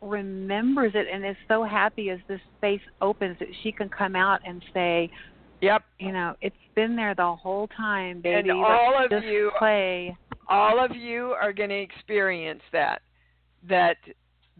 [0.00, 4.40] remembers it and is so happy as this space opens that she can come out
[4.46, 5.10] and say,
[5.60, 5.82] Yep.
[5.98, 8.50] you know, it's been there the whole time, baby.
[8.50, 10.16] And Let's all of you play.
[10.48, 13.02] all of you are going to experience that
[13.68, 13.96] that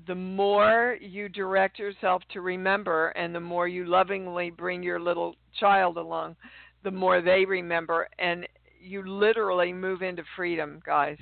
[0.06, 5.34] the more you direct yourself to remember and the more you lovingly bring your little
[5.58, 6.36] child along
[6.84, 8.46] the more they remember and
[8.80, 11.18] you literally move into freedom guys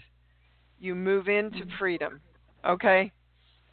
[0.79, 1.77] you move into mm-hmm.
[1.79, 2.21] freedom
[2.69, 3.11] okay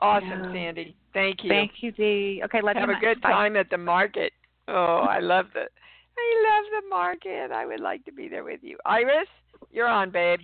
[0.04, 0.44] awesome.
[0.44, 0.54] Yeah.
[0.54, 2.42] sandy thank you Thank you, Dee.
[2.46, 3.02] Okay, love have you a much.
[3.02, 3.32] good Bye.
[3.32, 4.32] time at the market
[4.68, 8.60] oh i love the i love the market i would like to be there with
[8.62, 9.28] you iris
[9.72, 10.40] you're on babe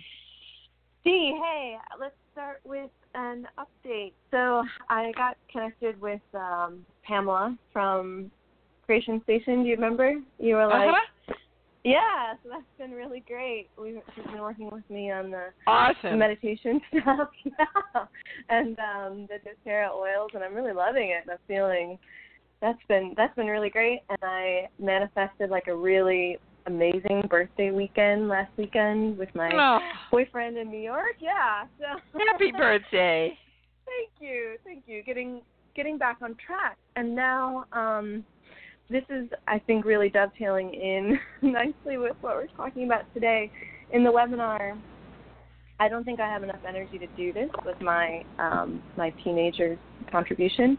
[1.02, 4.12] Dee, hey, let's start with an update.
[4.30, 8.30] So I got connected with um, Pamela from
[8.84, 9.62] Creation Station.
[9.62, 10.16] Do you remember?
[10.38, 11.34] You were like, uh-huh.
[11.84, 12.34] Yeah.
[12.42, 13.68] So that's been really great.
[13.80, 18.04] We've, she's been working with me on the awesome meditation stuff, yeah,
[18.48, 19.38] and um, the
[19.68, 21.30] doTERRA oils, and I'm really loving it.
[21.30, 21.98] I'm feeling
[22.60, 28.28] that's been that's been really great, and I manifested like a really amazing birthday weekend
[28.28, 29.78] last weekend with my Oh,
[30.10, 31.16] boyfriend in New York.
[31.20, 31.64] Yeah.
[31.78, 33.36] So happy birthday.
[33.86, 34.56] Thank you.
[34.64, 35.02] Thank you.
[35.02, 35.42] Getting
[35.74, 36.76] getting back on track.
[36.96, 38.24] And now um
[38.90, 43.50] this is I think really dovetailing in nicely with what we're talking about today.
[43.92, 44.78] In the webinar
[45.78, 49.78] I don't think I have enough energy to do this with my um my teenager's
[50.10, 50.76] contribution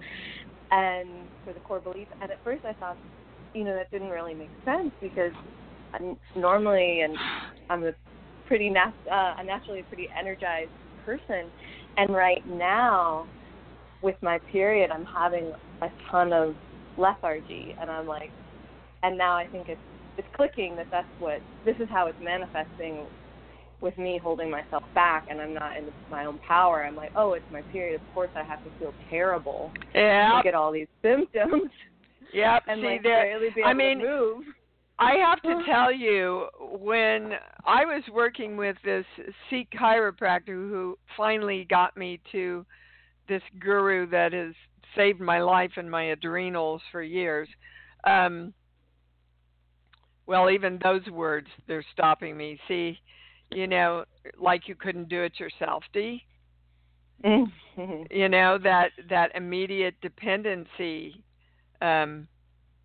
[0.72, 1.10] and
[1.46, 2.98] for the core belief and at first I thought
[3.54, 5.34] you know that didn't really make sense because
[5.94, 7.16] I'm normally and
[7.70, 7.92] I'm a
[8.48, 10.72] pretty nat- uh, a naturally a pretty energized
[11.06, 11.50] person,
[11.98, 13.26] and right now,
[14.02, 16.56] with my period, I'm having a ton of
[16.98, 18.32] lethargy, and I'm like,
[19.04, 19.82] and now I think it's
[20.18, 23.06] it's clicking that that's what this is how it's manifesting
[23.82, 26.86] with me holding myself back and I'm not in my own power.
[26.86, 27.96] I'm like, oh, it's my period.
[27.96, 30.42] Of course, I have to feel terrible Yeah.
[30.44, 31.72] get all these symptoms
[32.34, 32.64] Yep.
[32.68, 34.44] and See like barely be I able mean, to move.
[35.00, 36.48] I have to tell you,
[36.80, 37.34] when
[37.66, 39.06] I was working with this
[39.50, 42.66] Sikh chiropractor who finally got me to
[43.28, 44.54] this guru that has
[44.96, 47.48] saved my life and my adrenals for years.
[48.04, 48.54] Um,
[50.28, 52.60] well, even those words, they're stopping me.
[52.68, 52.98] See,
[53.52, 54.06] you know,
[54.40, 56.24] like you couldn't do it yourself, Dee.
[58.10, 61.24] You know that that immediate dependency
[61.82, 62.28] um,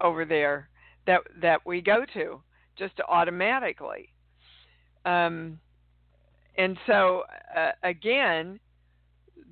[0.01, 0.69] over there
[1.07, 2.41] that that we go to
[2.79, 4.09] just automatically.
[5.05, 5.59] Um,
[6.59, 7.25] and so
[7.57, 8.59] uh, again,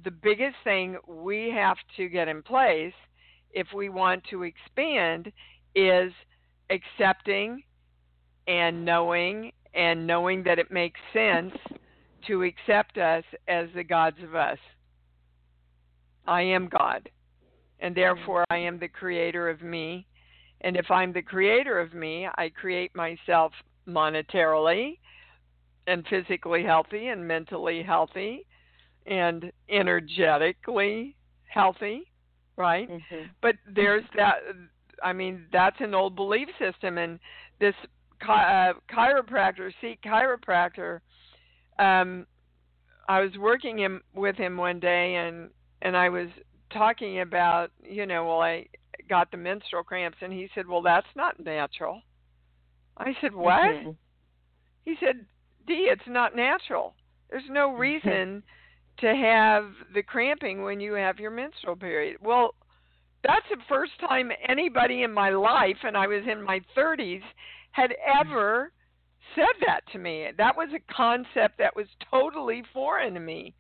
[0.05, 2.93] the biggest thing we have to get in place
[3.53, 5.33] if we want to expand
[5.75, 6.13] is
[6.71, 7.63] accepting
[8.47, 11.53] and knowing and knowing that it makes sense
[12.27, 14.59] to accept us as the gods of us.
[16.27, 17.09] I am God,
[17.81, 20.07] and therefore I am the creator of me.
[20.61, 23.53] And if I'm the creator of me, I create myself
[23.87, 24.99] monetarily
[25.87, 28.47] and physically healthy and mentally healthy
[29.07, 32.07] and energetically healthy.
[32.57, 32.89] right?
[32.89, 33.31] Mhm.
[33.41, 34.43] But there's that.
[35.03, 37.19] I mean, that's an old belief system, and
[37.59, 37.75] this
[38.21, 41.01] chi- uh, chiropractor, Sikh chiropractor.
[41.81, 42.29] Um,
[43.09, 45.51] I was working him with him one day, and
[45.83, 46.29] and I was
[46.71, 48.69] talking about, you know, well, I
[49.09, 52.03] got the menstrual cramps, and he said, well, that's not natural.
[52.97, 53.61] I said, what?
[53.63, 53.97] Mhm.
[54.85, 55.27] He said,
[55.67, 56.95] Dee, it's not natural.
[57.31, 58.45] There's no reason
[58.99, 62.17] to have the cramping when you have your menstrual period.
[62.21, 62.55] Well,
[63.23, 67.23] that's the first time anybody in my life, and I was in my 30s,
[67.73, 68.71] had ever
[69.35, 70.29] said that to me.
[70.37, 73.55] That was a concept that was totally foreign to me.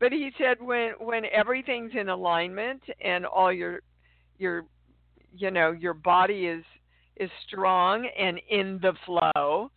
[0.00, 3.82] But he said when when everything's in alignment and all your
[4.36, 4.64] your
[5.36, 6.64] you know your body is
[7.16, 9.70] is strong and in the flow,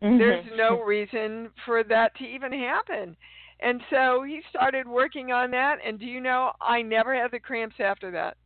[0.00, 0.56] there's Mhm.
[0.56, 3.16] no reason for that to even happen.
[3.60, 7.40] And so he started working on that and do you know I never had the
[7.40, 8.36] cramps after that.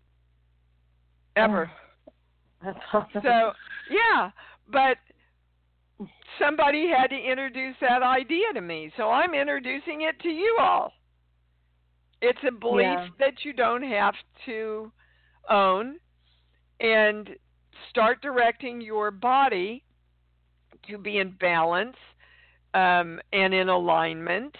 [1.36, 1.70] Ever.
[2.62, 3.22] That's awesome.
[3.22, 3.52] So,
[3.90, 4.30] yeah,
[4.70, 4.98] but
[6.38, 8.92] somebody had to introduce that idea to me.
[8.96, 10.92] So I'm introducing it to you all.
[12.20, 13.08] It's a belief Yeah.
[13.18, 14.14] that you don't have
[14.46, 14.90] to
[15.48, 15.98] own
[16.80, 17.30] and
[17.90, 19.84] start directing your body
[20.88, 21.96] to be in balance
[22.74, 24.54] um, and in alignment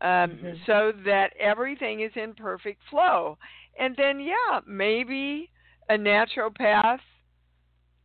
[0.00, 0.66] um, Mhm.
[0.66, 3.38] so that everything is in perfect flow.
[3.78, 5.50] And then, yeah, maybe
[5.88, 7.00] a naturopath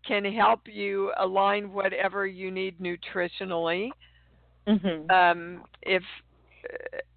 [0.06, 3.92] can help you align whatever you need nutritionally
[4.68, 5.10] Mhm.
[5.12, 6.04] um, if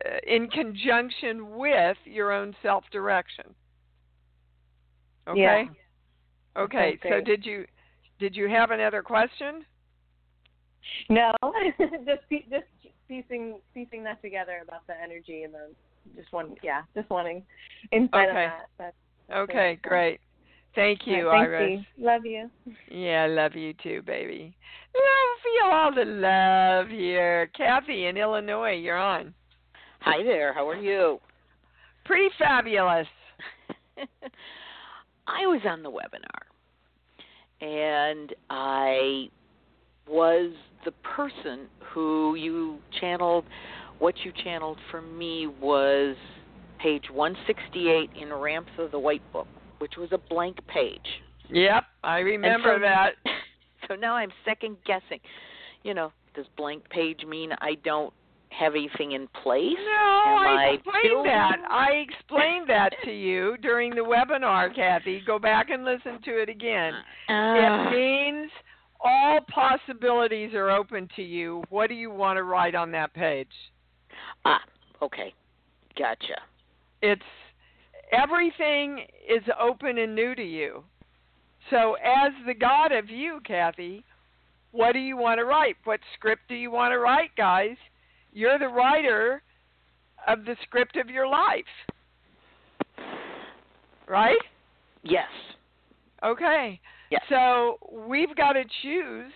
[0.05, 3.55] uh, in conjunction with your own self-direction.
[5.29, 5.41] Okay?
[5.41, 5.65] Yeah.
[6.57, 6.99] Okay.
[7.03, 7.67] So did you
[8.19, 9.65] did you have another question?
[11.09, 11.33] No,
[12.05, 12.67] just just
[13.09, 15.69] piecing piecing that together about the energy and the
[16.17, 17.43] just one yeah just wanting
[17.93, 18.29] insight Okay.
[18.29, 18.67] on that.
[18.79, 18.97] That's,
[19.35, 19.83] Okay, Thanks.
[19.83, 20.21] great.
[20.77, 21.81] Thank you, Thanks, Iris.
[21.81, 22.05] Dee.
[22.05, 22.51] Love you.
[22.91, 24.55] Yeah, love you too, baby.
[24.95, 27.51] Love, feel all the love here.
[27.57, 29.35] Kathy in Illinois, you're on.
[30.01, 30.53] Hi there.
[30.53, 31.19] How are you?
[32.05, 33.09] Pretty fabulous.
[35.27, 36.47] I was on the webinar
[37.61, 39.29] and I
[40.09, 40.53] was
[40.85, 43.45] the person who you channeled.
[43.99, 46.17] What you channeled for me was
[46.83, 49.47] page 168 in Ramps of the White Book,
[49.79, 51.01] which was a blank page.
[51.51, 53.11] Yep, I remember so- that.
[53.89, 55.21] So now I'm second guessing.
[55.85, 58.13] You know, does blank page mean I don't
[58.49, 59.77] have anything in place?
[59.79, 61.57] No, Am I I explained building- that.
[61.71, 65.23] I explained that to you during the webinar, Kathy.
[65.25, 66.95] Go back and listen to it again.
[67.29, 67.87] Ah.
[67.89, 68.51] It means
[69.01, 71.63] all possibilities are open to you.
[71.71, 73.49] What do you want to write on that page?
[74.45, 74.61] ah,
[75.03, 75.33] okay.
[75.99, 76.41] Gotcha.
[77.03, 77.23] It's
[78.13, 80.85] everything is open and new to you.
[81.71, 84.05] So, as the God of you, Kathy,
[84.73, 85.77] what do you want to write?
[85.85, 87.77] What script do you want to write, guys?
[88.33, 89.43] You're the writer
[90.27, 91.65] of the script of your life.
[94.07, 94.37] Right?
[95.03, 95.29] Yes.
[96.25, 96.81] Okay.
[97.11, 97.23] Yes.
[97.29, 99.33] So we've got to choose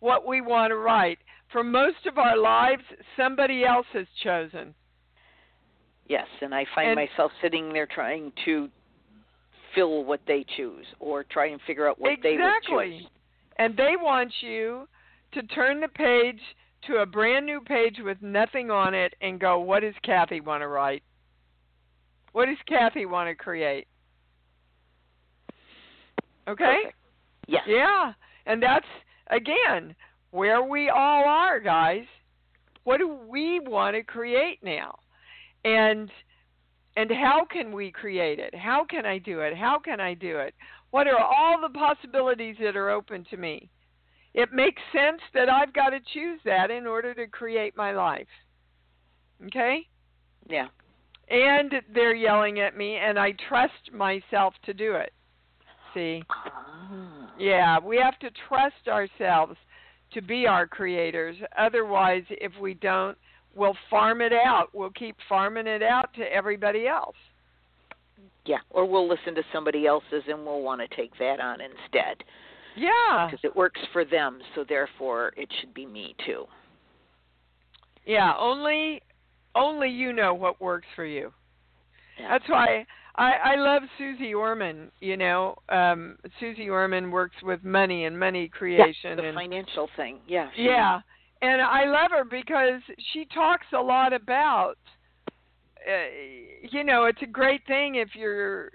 [0.00, 1.18] what we want to write.
[1.52, 2.82] For most of our lives,
[3.16, 4.74] somebody else has chosen.
[6.08, 8.70] Yes, and I find And- myself sitting there trying to
[9.74, 12.98] fill what they choose or try and figure out what they would exactly.
[13.00, 13.08] choose.
[13.56, 14.88] And they want you
[15.32, 16.40] to turn the page
[16.82, 20.62] to a brand new page with nothing on it and go, what does Kathy want
[20.62, 21.02] to write?
[22.32, 23.86] What does Kathy want to create?
[26.48, 26.78] Okay?
[26.84, 26.98] Perfect.
[27.48, 27.62] Yes.
[27.66, 28.12] Yeah.
[28.46, 28.86] And that's
[29.30, 29.94] again
[30.30, 32.04] where we all are, guys.
[32.84, 34.98] What do we want to create now?
[35.64, 36.10] And
[36.96, 38.54] and how can we create it?
[38.54, 39.56] How can I do it?
[39.56, 40.54] How can I do it?
[40.90, 43.68] What are all the possibilities that are open to me?
[44.32, 48.28] It makes sense that I've got to choose that in order to create my life.
[49.46, 49.86] Okay?
[50.48, 50.68] Yeah.
[51.28, 55.12] And they're yelling at me and I trust myself to do it.
[55.96, 56.22] See?
[56.28, 57.30] Ah.
[57.38, 59.56] Yeah, we have to trust ourselves
[60.12, 61.36] to be our creators.
[61.58, 63.16] Otherwise, if we don't,
[63.54, 64.68] we'll farm it out.
[64.74, 67.16] We'll keep farming it out to everybody else.
[68.44, 68.58] Yeah.
[68.70, 72.22] Or we'll listen to somebody else's and we'll want to take that on instead
[72.76, 73.28] Yeah.
[73.28, 76.44] because it works for them, so therefore it should be me too.
[78.04, 79.02] Yeah, only
[79.56, 81.32] only you know what works for you.
[82.20, 82.28] Yeah.
[82.28, 82.86] That's why
[83.18, 85.56] I I love Suze Orman, you know.
[85.68, 90.18] Um Suze Orman works with money and money creation the and financial thing.
[90.26, 90.50] Yeah.
[90.56, 91.00] Yeah.
[91.42, 92.80] And I love her because
[93.12, 94.78] she talks a lot about
[95.86, 98.70] uh, you know, it's a great thing if your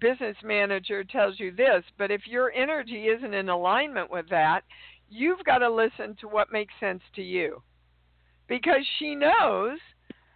[0.00, 4.62] business manager tells you this, but if your energy isn't in alignment with that,
[5.08, 7.62] you've got to listen to what makes sense to you.
[8.48, 9.78] Because she knows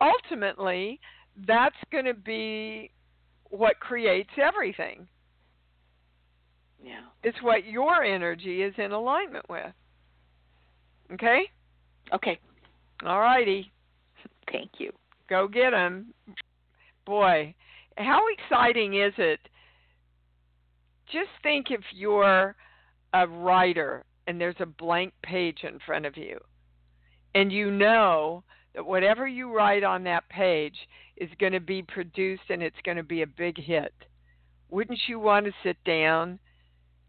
[0.00, 1.00] ultimately
[1.46, 2.90] that's going to be
[3.51, 5.07] what creates everything.
[6.82, 7.03] Yeah.
[7.22, 9.72] It's what your energy is in alignment with.
[11.12, 11.42] Okay?
[12.14, 12.38] Okay.
[13.05, 13.70] All righty.
[14.51, 14.92] Thank you.
[15.28, 16.14] Go get them.
[17.07, 17.55] Boy,
[17.96, 19.40] how exciting is it?
[21.12, 22.55] Just think if you're
[23.12, 26.38] a writer and there's a blank page in front of you,
[27.34, 28.42] and you know
[28.74, 30.76] that whatever you write on that page
[31.16, 33.92] is going to be produced and it's going to be a big hit.
[34.70, 36.38] Wouldn't you want to sit down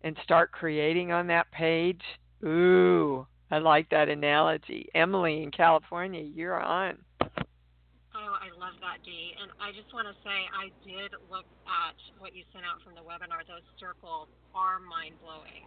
[0.03, 2.01] and start creating on that page?
[2.43, 4.89] Ooh, I like that analogy.
[4.95, 6.97] Emily in California, you're on.
[7.21, 9.35] Oh, I love that, Dee.
[9.41, 12.95] And I just want to say I did look at what you sent out from
[12.95, 13.45] the webinar.
[13.47, 15.63] Those circles are mind blowing.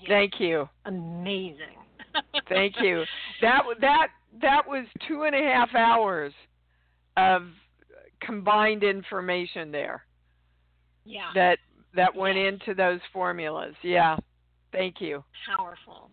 [0.00, 0.08] Yes.
[0.08, 0.68] Thank you.
[0.84, 1.76] Amazing.
[2.48, 3.04] Thank you.
[3.42, 4.08] That that
[4.40, 6.32] that was two and a half hours
[7.16, 7.42] of
[8.20, 10.04] combined information there.
[11.04, 11.30] Yeah.
[11.34, 11.58] That
[11.94, 12.54] that went yes.
[12.54, 13.74] into those formulas.
[13.82, 14.16] Yeah.
[14.72, 15.24] Thank you.
[15.56, 16.10] Powerful.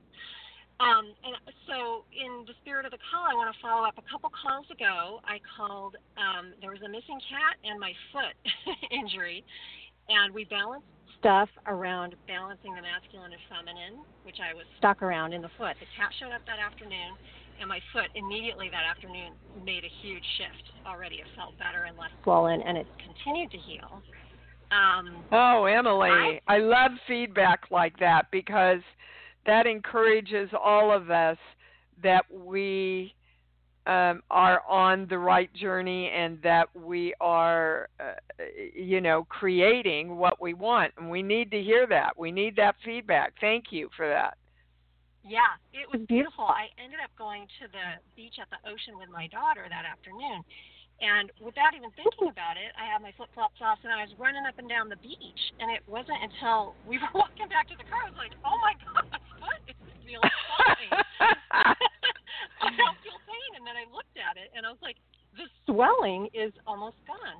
[0.79, 1.35] Um, and
[1.67, 3.95] so, in the spirit of the call, I want to follow up.
[3.97, 5.95] A couple calls ago, I called.
[6.17, 8.35] Um, there was a missing cat and my foot
[8.91, 9.45] injury,
[10.09, 10.87] and we balanced
[11.25, 15.73] stuff around balancing the masculine and feminine, which I was stuck around in the foot.
[15.81, 17.17] The cat showed up that afternoon,
[17.59, 19.33] and my foot immediately that afternoon
[19.65, 20.69] made a huge shift.
[20.85, 24.03] Already, it felt better and less swollen, and it's continued to heal.
[24.69, 28.85] Um, oh, Emily, I, I love feedback like that because
[29.47, 31.37] that encourages all of us
[32.03, 33.14] that we
[33.85, 38.13] um, are on the right journey and that we are, uh,
[38.73, 40.91] you know, creating what we want.
[40.97, 42.17] And we need to hear that.
[42.17, 43.33] We need that feedback.
[43.39, 44.37] Thank you for that.
[45.25, 46.45] Yeah, it was beautiful.
[46.45, 50.45] I ended up going to the beach at the ocean with my daughter that afternoon.
[51.01, 54.13] And without even thinking about it, I had my flip flops off and I was
[54.15, 55.41] running up and down the beach.
[55.59, 58.57] And it wasn't until we were walking back to the car, I was like, oh
[58.61, 60.93] my God, my foot is feeling fine.
[62.61, 63.44] I don't feel pain.
[63.55, 64.99] And then I looked at it and I was like,
[65.39, 67.39] the swelling is almost gone.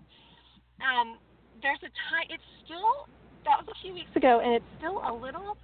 [0.79, 1.19] Um,
[1.59, 3.07] there's a time, it's still,
[3.43, 5.59] that was a few weeks ago, and it's still a little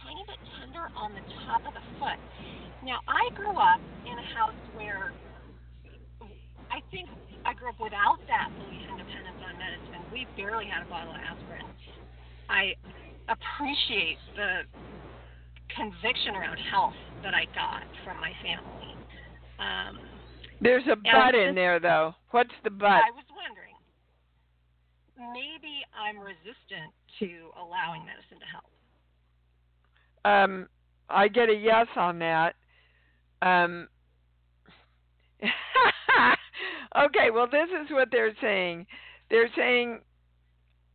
[0.00, 2.16] tiny bit tender on the top of the foot.
[2.84, 5.12] Now, I grew up in a house where
[6.72, 7.08] I think
[7.44, 10.00] I grew up without that belief in dependence on medicine.
[10.12, 11.68] We barely had a bottle of aspirin.
[12.48, 12.76] I
[13.28, 14.64] appreciate the
[15.72, 18.92] conviction around health that I got from my family.
[19.62, 19.98] Um,
[20.60, 22.14] There's a but in there, though.
[22.30, 22.86] What's the but?
[22.86, 23.74] I was wondering.
[25.16, 28.64] Maybe I'm resistant to allowing medicine to help.
[30.24, 30.68] Um,
[31.08, 32.54] I get a yes on that.
[33.40, 33.88] Um,
[36.96, 38.86] okay, well, this is what they're saying.
[39.30, 40.00] They're saying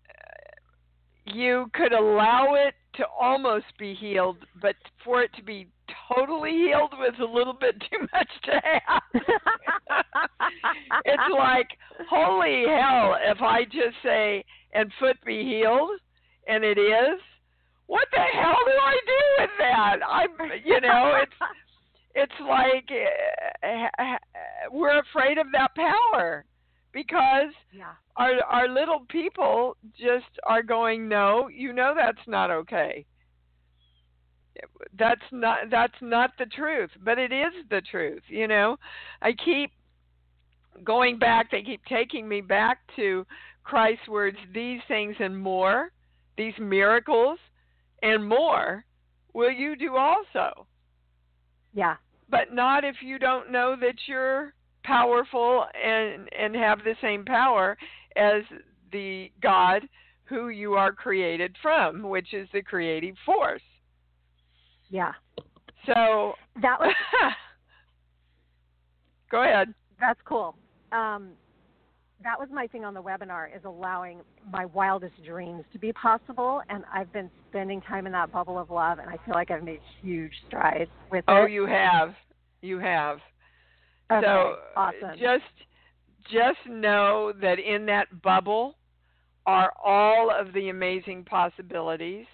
[0.10, 5.68] uh, you could allow it to almost be healed, but for it to be
[6.14, 9.24] totally healed with a little bit too much to have.
[11.06, 11.68] it's like,
[12.10, 14.44] holy hell, if I just say,
[14.74, 16.00] and foot be healed,
[16.48, 17.20] and it is,
[17.88, 19.98] what the hell do I do with that?
[20.08, 20.30] I'm,
[20.66, 21.34] you know, it's
[22.18, 22.90] it's like
[23.64, 24.18] uh,
[24.72, 26.46] we're afraid of that power
[26.92, 27.94] because yeah.
[28.16, 33.06] our our little people just are going no you know that's not okay
[34.98, 38.78] that's not that's not the truth but it is the truth you know?
[39.22, 39.72] I keep
[40.84, 43.26] going back they keep taking me back to
[43.64, 45.92] christ's words these things and more
[46.38, 47.40] these miracles
[48.04, 48.86] and more
[49.34, 50.68] will you do also.
[51.74, 51.96] Yeah.
[52.30, 54.54] But not if you don't know that you're
[54.84, 57.78] powerful and and have the same power
[58.16, 58.44] as
[58.92, 59.84] the God
[60.26, 63.62] who you are created from, which is the creative force.
[64.90, 65.12] Yeah.
[65.86, 66.94] So that was
[69.30, 69.74] Go ahead.
[70.00, 70.56] That's cool.
[70.92, 71.32] Um,
[72.24, 74.22] that was my thing on the webinar is allowing
[74.52, 78.70] my wildest dreams to be possible and I've been spending time in that bubble of
[78.70, 81.52] love and I feel like I've made huge strides with oh, it.
[81.52, 82.14] You have.
[82.62, 83.20] You have.
[84.12, 85.20] Okay, so awesome.
[85.20, 85.44] just
[86.32, 88.76] just know that in that bubble
[89.46, 92.26] are all of the amazing possibilities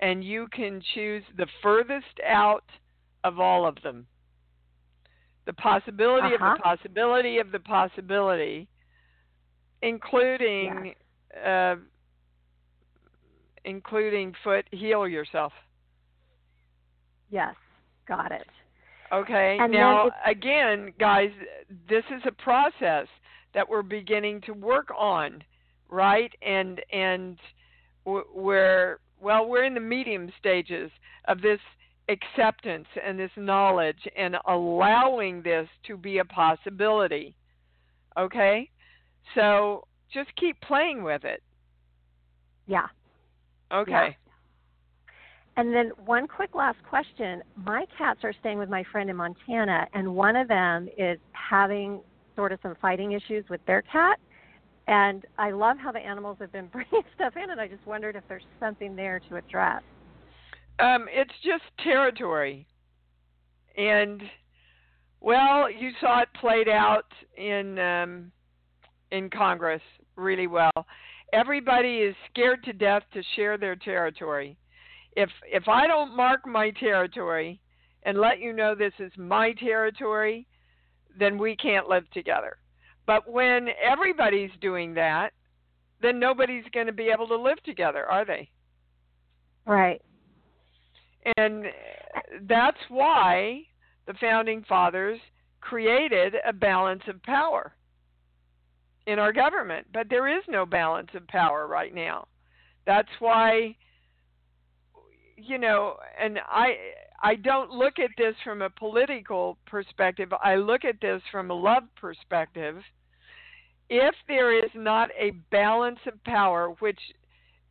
[0.00, 2.64] and you can choose the furthest out
[3.24, 4.06] of all of them.
[5.46, 6.52] The possibility uh-huh.
[6.52, 8.68] of the possibility of the possibility
[9.82, 10.94] including
[11.44, 11.76] uh,
[13.64, 15.52] including foot heal yourself.
[17.30, 17.54] Yes,
[18.06, 18.46] got it.
[19.12, 19.58] Okay.
[19.60, 21.30] And now again, guys,
[21.88, 23.06] this is a process
[23.54, 25.42] that we're beginning to work on,
[25.88, 26.32] right?
[26.42, 27.38] And and
[28.04, 30.90] w- we're well, we're in the medium stages
[31.26, 31.60] of this
[32.08, 37.34] acceptance and this knowledge and allowing this to be a possibility.
[38.18, 38.68] Okay?
[39.34, 41.42] So just keep playing with it.
[42.66, 42.86] Yeah.
[43.72, 43.90] Okay.
[43.90, 44.10] Yeah.
[45.56, 47.42] And then one quick last question.
[47.54, 52.00] My cats are staying with my friend in Montana, and one of them is having
[52.36, 54.18] sort of some fighting issues with their cat.
[54.90, 58.16] And I love how the animals have been bringing stuff in, and I just wondered
[58.16, 59.82] if there's something there to address.
[60.80, 62.66] Um, it's just territory.
[63.76, 64.20] And
[65.20, 68.32] well, you saw it played out in um,
[69.12, 69.82] in Congress
[70.16, 70.72] really well.
[71.32, 74.56] Everybody is scared to death to share their territory.
[75.16, 77.60] If if I don't mark my territory
[78.02, 80.48] and let you know this is my territory,
[81.16, 82.56] then we can't live together.
[83.06, 85.30] But when everybody's doing that,
[86.02, 88.48] then nobody's going to be able to live together, are they?
[89.66, 90.00] Right.
[91.36, 91.66] And
[92.48, 93.62] that's why
[94.06, 95.20] the founding fathers
[95.60, 97.74] created a balance of power
[99.06, 99.86] in our government.
[99.92, 102.28] But there is no balance of power right now.
[102.86, 103.76] That's why
[105.46, 106.74] you know, and I
[107.22, 110.32] I don't look at this from a political perspective.
[110.42, 112.76] I look at this from a love perspective.
[113.88, 116.98] If there is not a balance of power, which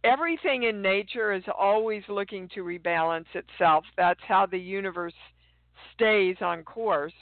[0.03, 3.83] everything in nature is always looking to rebalance itself.
[3.97, 5.13] That's how the universe
[5.93, 7.13] stays on course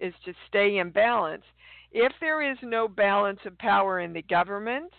[0.00, 1.44] is to stay in balance.
[1.92, 4.92] If there is no balance of power in the government,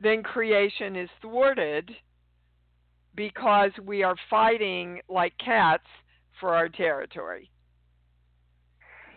[0.00, 1.90] then creation is thwarted
[3.16, 5.86] because we are fighting like cats
[6.38, 7.50] for our territory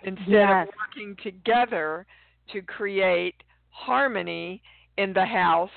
[0.04, 0.68] instead yes.
[0.68, 2.06] of working together
[2.52, 3.36] to create
[3.70, 4.62] harmony
[4.97, 5.70] in the house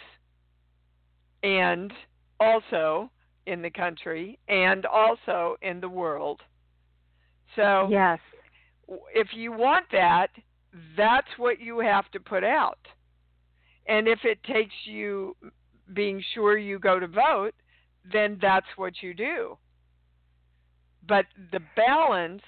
[1.42, 1.92] and
[2.38, 3.10] also
[3.46, 6.40] in the country and also in the world.
[7.56, 8.18] So yes.
[9.14, 10.28] if you want that,
[10.96, 12.78] that's what you have to put out.
[13.86, 15.36] And if it takes you
[15.92, 17.54] being sure you go to vote,
[18.10, 19.56] then that's what you do.
[21.06, 22.42] But the balance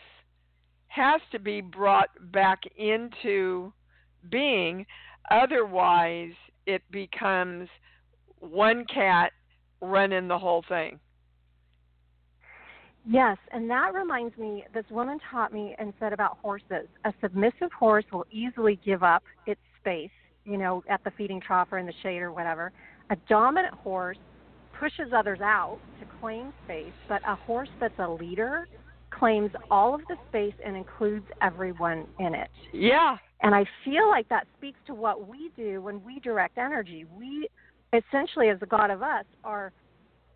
[0.89, 3.73] has to be brought back into
[4.31, 4.87] being,
[5.31, 6.33] otherwise,
[6.67, 7.69] it becomes
[8.39, 9.33] one cat
[9.81, 11.01] running the whole thing.
[13.07, 16.89] Yes, and that reminds me, this woman taught me and said about horses.
[17.05, 20.11] A submissive horse will easily give up its space,
[20.45, 22.73] you know, at the feeding trough or in the shade or whatever.
[23.11, 24.17] A dominant horse
[24.79, 28.67] pushes others out to claim space, but a horse that's a leader
[29.11, 32.51] claims all of the space and includes everyone in it.
[32.73, 33.17] Yeah.
[33.43, 37.05] And I feel like that speaks to what we do when we direct energy.
[37.17, 37.49] We
[37.93, 39.73] essentially, as the God of us, are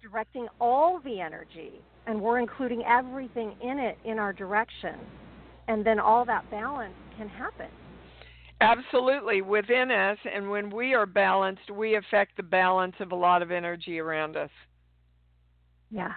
[0.02, 4.94] directing all the energy and we're including everything in it in our direction.
[5.66, 7.68] And then all that balance can happen.
[8.60, 13.40] Absolutely, within us, and when we are balanced, we affect the balance of a lot
[13.40, 14.50] of energy around us.
[15.90, 16.12] Yeah.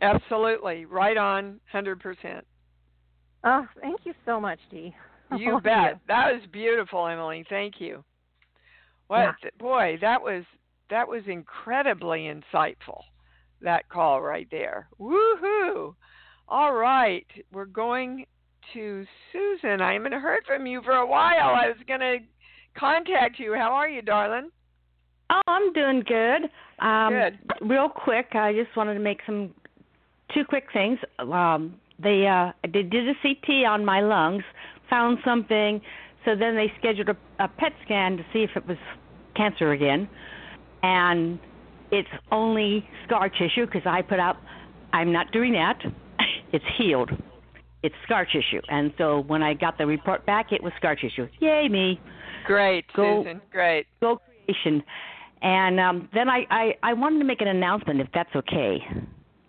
[0.00, 2.42] Absolutely, right on, 100%.
[3.44, 4.94] Oh, thank you so much, Dee.
[5.38, 5.94] You bet.
[5.94, 6.00] You.
[6.06, 7.44] That was beautiful, Emily.
[7.48, 8.04] Thank you.
[9.08, 9.50] What yeah.
[9.58, 10.44] boy, that was
[10.90, 13.00] that was incredibly insightful.
[13.60, 14.86] That call right there.
[15.00, 15.94] Woohoo!
[16.46, 18.26] All right, we're going
[18.72, 19.80] to Susan.
[19.80, 21.54] I haven't heard from you for a while.
[21.54, 22.18] I was going to
[22.78, 23.54] contact you.
[23.54, 24.50] How are you, darling?
[25.30, 26.50] Oh, I'm doing good.
[26.84, 27.68] Um, good.
[27.68, 29.54] Real quick, I just wanted to make some
[30.34, 30.98] two quick things.
[31.18, 34.42] Um, they uh, they did a CT on my lungs,
[34.90, 35.80] found something.
[36.24, 38.78] So then they scheduled a, a PET scan to see if it was
[39.36, 40.08] cancer again,
[40.82, 41.38] and
[41.90, 44.36] it's only scar tissue because I put up.
[44.92, 45.78] I'm not doing that.
[46.52, 47.10] It's healed
[47.84, 48.62] it's scar tissue.
[48.68, 51.28] And so when I got the report back, it was scar tissue.
[51.40, 52.00] Yay me!
[52.46, 53.40] Great, go, Susan.
[53.52, 53.86] Great.
[54.00, 54.82] Go creation.
[55.42, 58.78] And um, then I, I I wanted to make an announcement, if that's okay,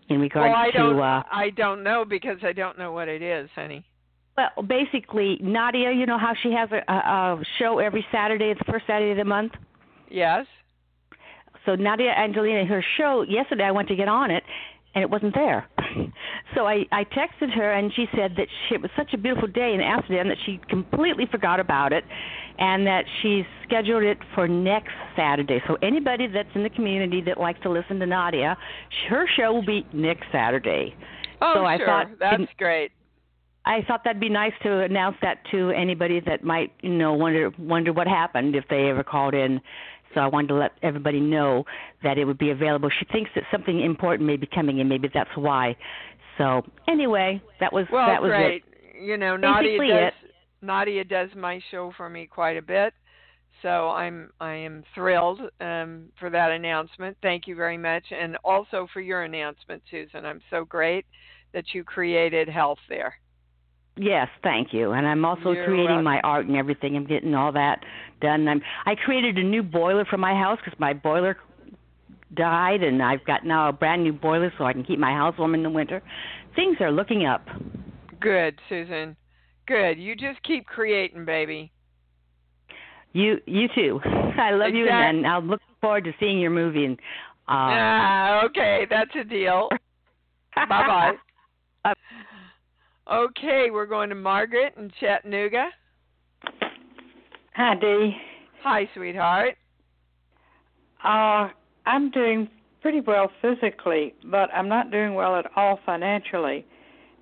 [0.09, 0.77] in regard well, I to.
[0.77, 3.85] Don't, uh, I don't know because I don't know what it is, honey.
[4.37, 8.65] Well, basically, Nadia, you know how she has a, a, a show every Saturday, the
[8.69, 9.53] first Saturday of the month.
[10.11, 10.45] Yes.
[11.65, 14.43] So Nadia Angelina, her show yesterday, I went to get on it,
[14.93, 15.67] and it wasn't there.
[16.55, 19.47] so I I texted her and she said that she, it was such a beautiful
[19.47, 22.03] day in Amsterdam that she completely forgot about it,
[22.59, 25.61] and that she's scheduled it for next Saturday.
[25.67, 28.57] So anybody that's in the community that likes to listen to Nadia,
[29.09, 30.95] her show will be next Saturday.
[31.41, 31.85] Oh, so I sure.
[31.85, 32.91] thought That's great.
[33.67, 37.51] I thought that'd be nice to announce that to anybody that might, you know, wonder
[37.57, 39.59] wonder what happened if they ever called in.
[40.15, 41.65] So I wanted to let everybody know
[42.01, 42.89] that it would be available.
[42.99, 44.87] She thinks that something important may be coming in.
[44.87, 45.75] Maybe that's why.
[46.39, 48.63] So anyway, that was Well, that was great.
[48.65, 49.03] it.
[49.03, 50.31] You know, Nadia Basically does it.
[50.65, 52.93] Nadia does my show for me quite a bit.
[53.61, 57.17] So I'm I am thrilled um, for that announcement.
[57.21, 60.25] Thank you very much, and also for your announcement, Susan.
[60.25, 61.05] I'm so great
[61.53, 63.15] that you created health there.
[63.97, 64.91] Yes, thank you.
[64.91, 66.97] And I'm also You're creating my art and everything.
[66.97, 67.79] I'm getting all that
[68.21, 68.47] done.
[68.47, 71.37] I'm I created a new boiler for my house because my boiler
[72.35, 75.35] died, and I've got now a brand new boiler so I can keep my house
[75.37, 76.01] warm in the winter.
[76.55, 77.45] Things are looking up.
[78.19, 79.15] Good, Susan.
[79.67, 79.97] Good.
[79.97, 81.71] You just keep creating, baby.
[83.13, 84.01] You you too.
[84.05, 86.83] I love you, and I'm looking forward to seeing your movie.
[86.83, 86.97] And
[87.47, 89.69] uh, ah, okay, that's a deal.
[90.55, 91.13] bye
[91.83, 91.93] bye.
[93.11, 95.67] Okay, we're going to Margaret in Chattanooga.
[97.55, 98.17] Hi, Dee.
[98.63, 99.55] Hi, sweetheart.
[101.03, 101.49] Uh,
[101.85, 102.49] I'm doing
[102.81, 106.65] pretty well physically, but I'm not doing well at all financially.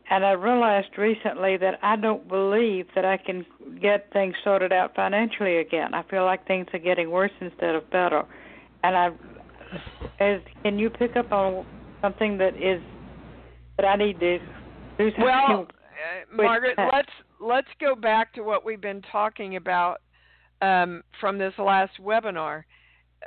[0.09, 3.45] And I realized recently that I don't believe that I can
[3.81, 5.93] get things sorted out financially again.
[5.93, 8.23] I feel like things are getting worse instead of better.
[8.83, 9.07] And I,
[10.21, 11.65] as can you pick up on
[12.01, 12.81] something that is
[13.77, 14.39] that I need to
[14.97, 15.23] do something?
[15.23, 15.67] Well,
[16.33, 20.01] Margaret, let's let's go back to what we've been talking about
[20.61, 22.63] um, from this last webinar.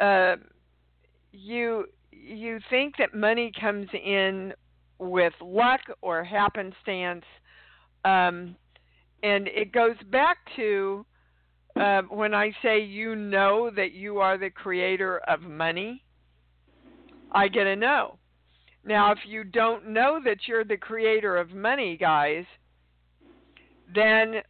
[0.00, 0.36] Uh,
[1.32, 4.52] you you think that money comes in
[4.98, 7.24] with luck or happenstance,
[8.04, 8.56] um,
[9.22, 11.04] and it goes back to
[11.78, 16.02] uh, when I say you know that you are the creator of money.
[17.32, 18.18] I get a no.
[18.84, 22.44] Now, if you don't know that you're the creator of money, guys,
[23.94, 24.42] then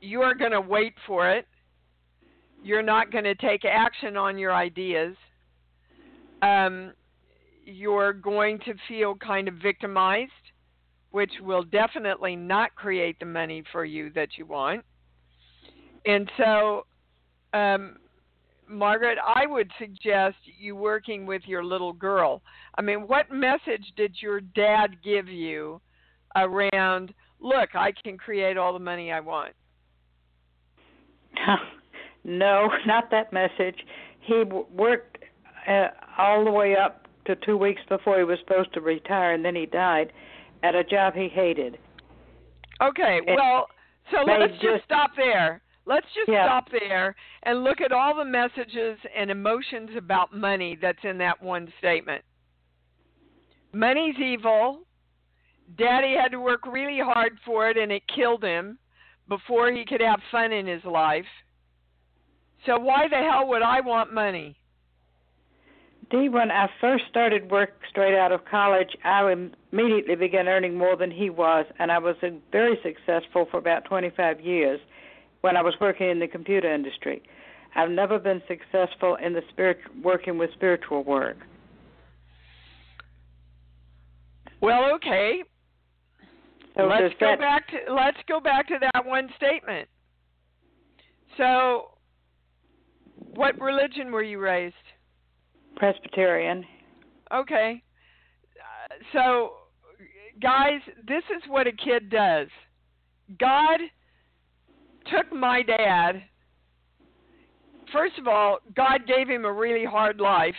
[0.00, 1.46] you are going to wait for it.
[2.62, 5.16] You're not going to take action on your ideas.
[6.42, 6.92] Um,
[7.64, 10.30] you're going to feel kind of victimized,
[11.10, 14.84] which will definitely not create the money for you that you want.
[16.04, 16.86] And so,
[17.52, 17.96] um,
[18.68, 22.42] Margaret, I would suggest you working with your little girl.
[22.76, 25.80] I mean, what message did your dad give you
[26.34, 27.12] around,
[27.42, 29.52] look, I can create all the money I want?
[32.24, 33.76] no, not that message.
[34.20, 35.18] He worked
[35.68, 35.88] uh,
[36.18, 39.54] all the way up to two weeks before he was supposed to retire, and then
[39.54, 40.12] he died
[40.62, 41.78] at a job he hated.
[42.80, 43.66] Okay, And well,
[44.10, 45.62] so let's just just- stop there.
[45.84, 46.44] Let's just Yeah.
[46.46, 51.42] stop there and look at all the messages and emotions about money that's in that
[51.42, 52.24] one statement.
[53.72, 54.82] Money's evil.
[55.78, 58.78] Daddy had to work really hard for it and it killed him
[59.28, 61.24] before he could have fun in his life.
[62.66, 64.56] So why the hell would I want money?
[66.10, 69.32] Dee, when I first started work straight out of college, I
[69.72, 73.86] immediately began earning more than he was, and I was uh, very successful for about
[73.86, 74.78] 25 years
[75.40, 77.22] when I was working in the computer industry.
[77.74, 81.38] I've never been successful in the spirit working with spiritual work.
[84.60, 85.42] Well, okay.
[86.76, 89.88] So let's go that- back to let's go back to that one statement.
[91.36, 91.98] So,
[93.16, 94.74] what religion were you raised?
[95.76, 96.64] Presbyterian.
[97.32, 97.82] Okay.
[98.58, 99.54] Uh, so,
[100.40, 102.48] guys, this is what a kid does.
[103.38, 103.80] God
[105.10, 106.22] took my dad.
[107.92, 110.54] First of all, God gave him a really hard life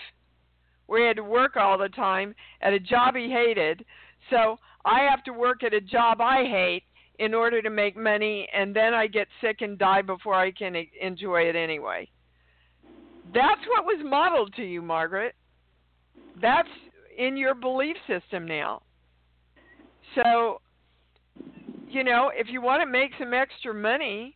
[0.88, 3.86] where he had to work all the time at a job he hated.
[4.30, 6.84] So, I have to work at a job I hate
[7.19, 10.75] in order to make money, and then I get sick and die before I can
[10.99, 12.09] enjoy it anyway.
[13.34, 15.36] That's what was modeled to you, Margaret.
[16.41, 16.67] That's
[17.17, 18.81] in your belief system now.
[20.15, 20.59] So,
[21.88, 24.36] you know, if you want to make some extra money,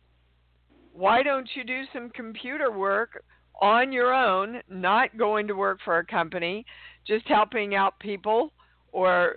[0.92, 3.22] why don't you do some computer work
[3.60, 6.64] on your own, not going to work for a company,
[7.06, 8.52] just helping out people
[8.92, 9.36] or,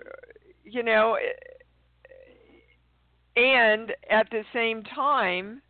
[0.72, 1.18] you know,
[3.36, 5.62] and at the same time,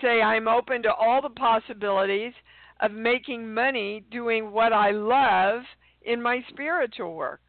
[0.00, 2.32] say I'm open to all the possibilities
[2.80, 5.62] of making money doing what I love
[6.02, 7.40] in my spiritual work.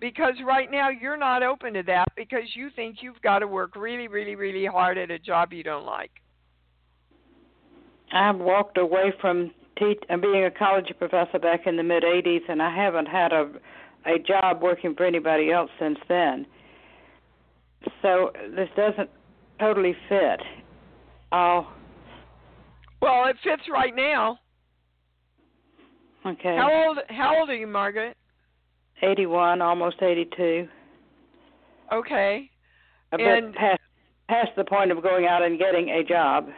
[0.00, 3.74] because right now you're not open to that because you think you've got to work
[3.74, 6.10] really, really, really hard at a job you don't like.
[8.12, 12.42] I've walked away from te- uh, being a college professor back in the mid 80s,
[12.48, 13.50] and I haven't had a
[14.06, 16.46] a job working for anybody else since then.
[18.02, 19.10] So this doesn't
[19.60, 20.40] totally fit.
[21.32, 21.72] Oh.
[23.00, 24.38] Well, it fits right now.
[26.26, 26.56] Okay.
[26.56, 28.16] How old How old are you, Margaret?
[29.02, 30.68] 81, almost 82.
[31.92, 32.50] Okay.
[33.12, 33.80] A and bit past
[34.28, 36.48] past the point of going out and getting a job.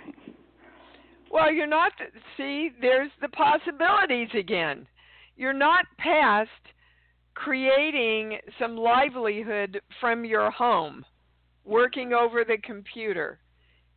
[1.31, 1.93] Well, you're not.
[2.37, 4.87] See, there's the possibilities again.
[5.37, 6.51] You're not past
[7.37, 11.05] creating some livelihood from your home,
[11.65, 13.39] working over the computer,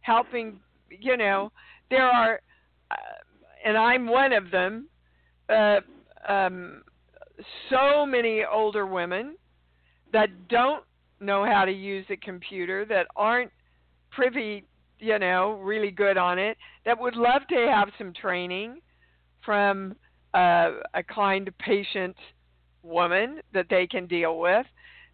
[0.02, 0.60] helping.
[0.90, 1.52] You know,
[1.90, 2.42] there are,
[2.92, 2.96] uh,
[3.66, 4.88] and I'm one of them.
[5.48, 5.80] Uh,
[6.28, 6.84] um,
[7.70, 9.36] so many older women
[10.12, 10.84] that don't
[11.22, 13.52] know how to use a computer, that aren't
[14.12, 14.66] privy,
[15.00, 18.80] you know, really good on it, that would love to have some training
[19.46, 19.96] from
[20.34, 22.16] uh, a kind, patient
[22.84, 24.66] woman that they can deal with.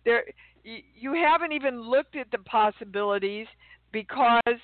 [0.03, 0.23] There,
[0.63, 3.47] you haven't even looked at the possibilities
[3.91, 4.59] because,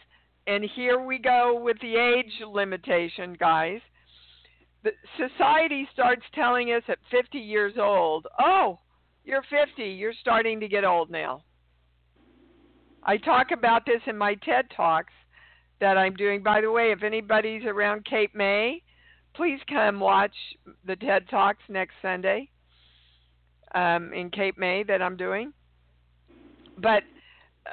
[0.47, 3.81] and here we go with the age limitation, guys
[4.83, 8.79] the society starts telling us at 50 years old, "Oh,
[9.23, 11.43] you're 50, you're starting to get old now."
[13.03, 15.13] I talk about this in my TED Talks
[15.79, 16.43] that I'm doing.
[16.43, 18.83] By the way, if anybody's around Cape May,
[19.33, 20.35] please come watch
[20.85, 22.49] the TED Talks next Sunday
[23.75, 25.53] um, in Cape May that I'm doing.
[26.77, 27.03] But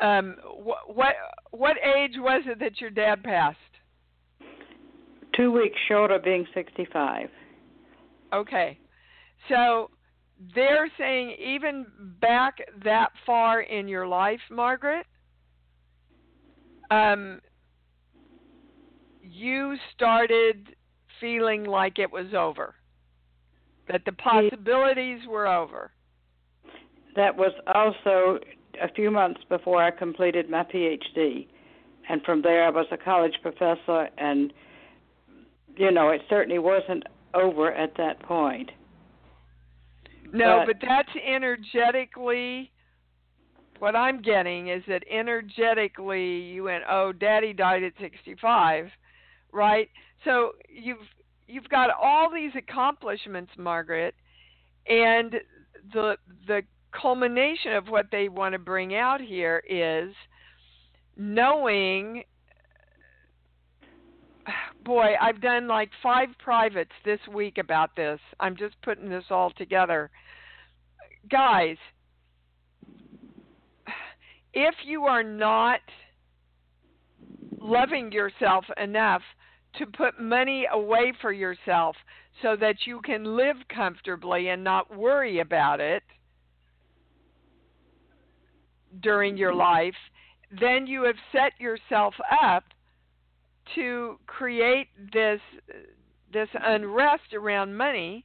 [0.01, 1.15] um, wh- what
[1.51, 3.59] what age was it that your dad passed?
[5.39, 7.29] two weeks short of being 65.
[8.35, 8.79] Okay.
[9.49, 9.89] So
[10.55, 11.87] they're saying even
[12.21, 15.07] back that far in your life, Margaret,
[16.91, 17.41] um,
[19.23, 20.75] you started
[21.21, 22.75] feeling like it was over,
[23.89, 25.91] that the possibilities were over.
[27.17, 28.39] That was also
[28.81, 31.49] a few months before I completed my PhD.
[32.09, 34.53] And from there, I was a college professor and
[35.77, 38.71] you know, it certainly wasn't over at that point.
[40.33, 42.73] No, but, but that's energetically
[43.79, 48.91] what I'm getting is that energetically you went, "Oh, daddy died at 65."
[49.53, 49.89] Right?
[50.25, 50.99] So you've
[51.49, 54.15] you've got all these accomplishments, Margaret,
[54.87, 55.35] and
[55.93, 60.15] the the culmination of what they want to bring out here is
[61.17, 62.23] knowing
[64.85, 68.21] boy, I've done like five privates this week about this.
[68.41, 70.11] I'm just putting this all together.
[71.31, 71.77] Guys,
[74.55, 75.81] if you are not
[77.61, 79.23] loving yourself enough
[79.77, 81.97] to put money away for yourself
[82.43, 86.03] so that you can live comfortably and not worry about it
[89.03, 89.95] during your life,
[90.61, 92.65] then you have set yourself up
[93.75, 95.41] to create this
[96.33, 98.25] this unrest around money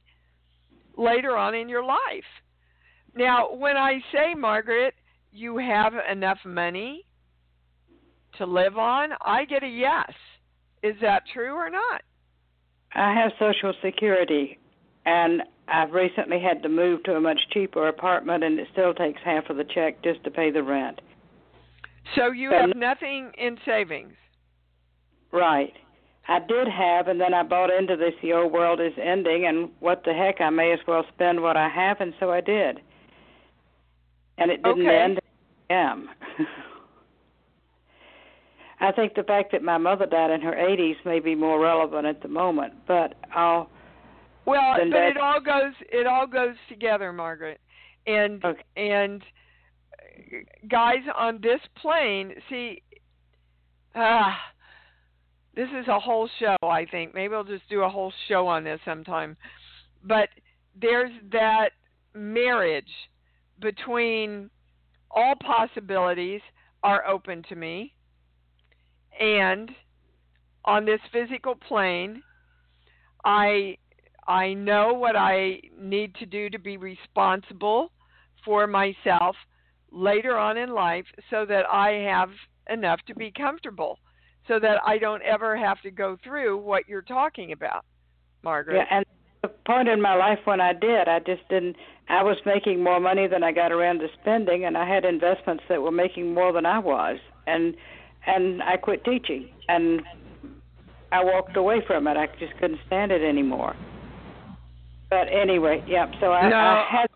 [0.96, 1.98] later on in your life.
[3.14, 4.94] Now, when I say Margaret,
[5.32, 7.06] you have enough money
[8.38, 10.12] to live on, I get a yes.
[10.84, 12.02] Is that true or not?
[12.94, 14.58] I have Social Security,
[15.06, 19.18] and I've recently had to move to a much cheaper apartment, and it still takes
[19.24, 21.00] half of the check just to pay the rent.
[22.14, 24.12] So you have nothing in savings?
[25.32, 25.72] Right.
[26.28, 28.12] I did have, and then I bought into this.
[28.20, 30.42] The old world is ending, and what the heck?
[30.42, 32.80] I may as well spend what I have, and so I did.
[34.36, 34.98] And it didn't okay.
[34.98, 35.20] end.
[35.70, 36.10] am.
[38.84, 42.06] I think the fact that my mother died in her 80s may be more relevant
[42.06, 43.70] at the moment, but I'll.
[44.44, 47.60] Well, but that, it all goes it all goes together, Margaret,
[48.06, 48.62] and okay.
[48.76, 49.22] and
[50.68, 52.82] guys on this plane, see.
[53.94, 54.36] Ah,
[55.54, 57.14] this is a whole show, I think.
[57.14, 59.36] Maybe I'll just do a whole show on this sometime.
[60.02, 60.28] But
[60.78, 61.70] there's that
[62.12, 62.84] marriage
[63.60, 64.50] between
[65.10, 66.40] all possibilities
[66.82, 67.94] are open to me
[69.20, 69.70] and
[70.64, 72.22] on this physical plane
[73.24, 73.76] I
[74.26, 77.92] I know what I need to do to be responsible
[78.44, 79.36] for myself
[79.90, 82.30] later on in life so that I have
[82.70, 83.98] enough to be comfortable
[84.48, 87.84] so that I don't ever have to go through what you're talking about,
[88.42, 88.76] Margaret.
[88.76, 89.04] Yeah, and
[89.42, 91.08] the point in my life when I did.
[91.08, 91.76] I just didn't.
[92.08, 95.64] I was making more money than I got around to spending, and I had investments
[95.68, 97.74] that were making more than I was, and
[98.26, 100.02] and I quit teaching, and
[101.12, 102.16] I walked away from it.
[102.16, 103.76] I just couldn't stand it anymore.
[105.10, 106.10] But anyway, yeah.
[106.20, 106.56] So I, no.
[106.56, 107.10] I had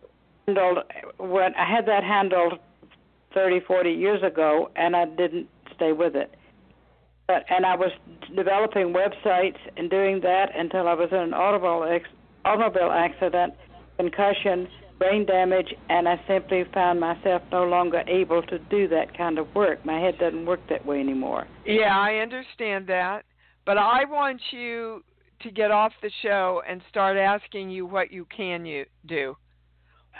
[0.46, 0.78] handled
[1.18, 2.54] when I had that handled
[3.34, 6.34] thirty, forty years ago, and I didn't stay with it.
[7.26, 7.90] But and I was
[8.34, 12.08] developing websites and doing that until I was in an automobile ex,
[12.44, 13.54] automobile accident,
[13.98, 14.68] concussion,
[14.98, 19.52] brain damage, and I simply found myself no longer able to do that kind of
[19.54, 19.84] work.
[19.84, 21.46] My head doesn't work that way anymore.
[21.64, 23.24] Yeah, I understand that,
[23.64, 25.04] but I want you
[25.42, 29.36] to get off the show and start asking you what you can you do.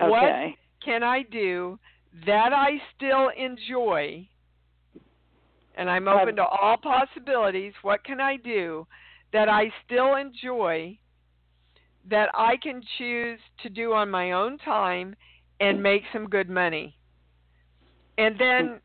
[0.00, 0.08] Okay.
[0.08, 0.54] What
[0.84, 1.78] can I do
[2.26, 4.28] that I still enjoy?
[5.76, 7.72] And I'm open um, to all possibilities.
[7.82, 8.86] What can I do
[9.32, 10.98] that I still enjoy
[12.10, 15.14] that I can choose to do on my own time
[15.60, 16.96] and make some good money?
[18.16, 18.80] And then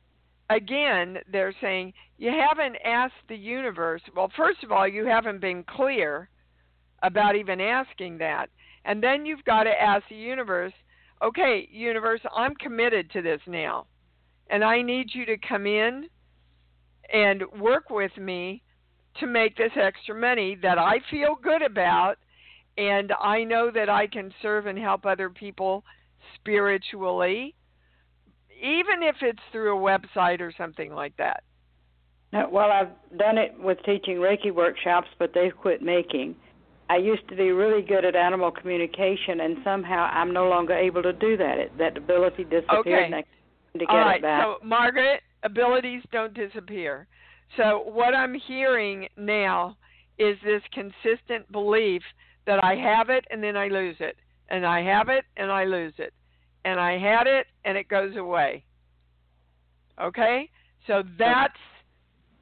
[0.50, 4.02] again, they're saying you haven't asked the universe.
[4.16, 6.30] Well, first of all, you haven't been clear
[7.02, 8.50] about even asking that.
[8.86, 10.74] And then you've got to ask the universe,
[11.24, 13.88] okay, universe, I'm committed to this now.
[14.50, 16.08] And I need you to come in
[17.12, 18.62] and work with me
[19.20, 22.16] to make this extra money that I feel good about
[22.78, 25.84] and I know that I can serve and help other people
[26.36, 27.56] spiritually
[28.64, 31.44] even if it's through a website or something like that.
[32.52, 36.36] Well, I've done it with teaching Reiki workshops, but they've quit making.
[36.90, 41.04] I used to be really good at animal communication, and somehow I'm no longer able
[41.04, 41.58] to do that.
[41.60, 43.04] It, that ability disappeared, okay.
[43.06, 43.24] and I
[43.74, 44.18] to get All right.
[44.18, 44.44] it back.
[44.44, 47.08] So, Margaret, abilities don't disappear.
[47.58, 49.78] So, what I'm hearing now
[50.18, 52.02] is this consistent belief
[52.46, 54.18] that I have it and then I lose it,
[54.50, 56.14] and I have it and I lose it,
[56.66, 58.64] and I had it and it goes away.
[60.02, 60.50] Okay?
[60.88, 61.54] So that's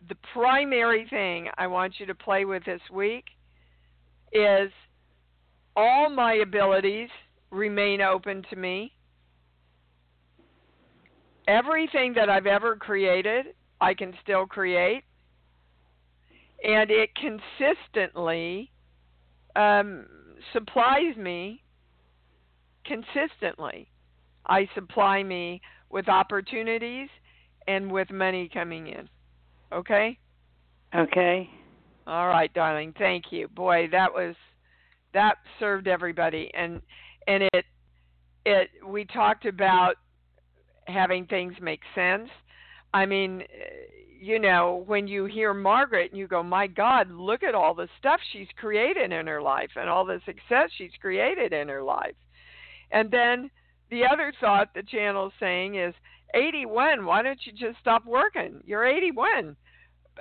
[0.10, 3.26] the primary thing I want you to play with this week
[4.34, 4.72] is
[5.76, 7.10] all my abilities
[7.52, 8.94] remain open to me.
[11.48, 13.48] Everything that I've ever created,
[13.80, 15.04] I can still create.
[16.64, 18.71] And it consistently
[19.56, 20.06] um,
[20.54, 21.64] supplies me
[22.86, 23.88] consistently.
[24.46, 27.10] I supply me with opportunities
[27.68, 29.08] and with money coming in.
[29.72, 30.18] Okay?
[30.96, 31.50] Okay.
[32.08, 32.94] All right, darling.
[32.98, 33.48] Thank you.
[33.50, 34.36] Boy, that was
[35.14, 36.82] that served everybody and
[37.28, 37.66] and it
[38.46, 39.96] it we talked about
[40.88, 42.30] having things make sense.
[42.94, 43.44] I mean,
[44.22, 47.90] you know, when you hear Margaret and you go, "My god, look at all the
[47.98, 52.16] stuff she's created in her life and all the success she's created in her life."
[52.92, 53.50] And then
[53.90, 55.96] the other thought the channel's saying is
[56.36, 58.62] 81, why don't you just stop working?
[58.64, 59.58] You're 81.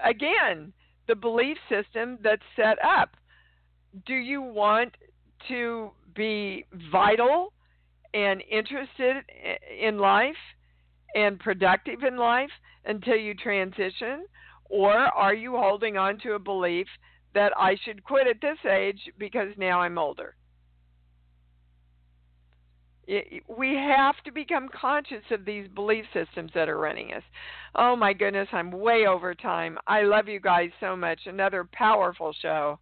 [0.03, 0.73] Again,
[1.07, 3.17] the belief system that's set up.
[4.07, 4.97] Do you want
[5.49, 7.53] to be vital
[8.15, 9.25] and interested
[9.79, 10.37] in life
[11.15, 12.51] and productive in life
[12.85, 14.25] until you transition?
[14.69, 16.87] Or are you holding on to a belief
[17.35, 20.35] that I should quit at this age because now I'm older?
[23.49, 27.23] we have to become conscious of these belief systems that are running us.
[27.75, 29.79] Oh my goodness, I'm way over time.
[29.87, 31.21] I love you guys so much.
[31.27, 32.79] Another powerful show.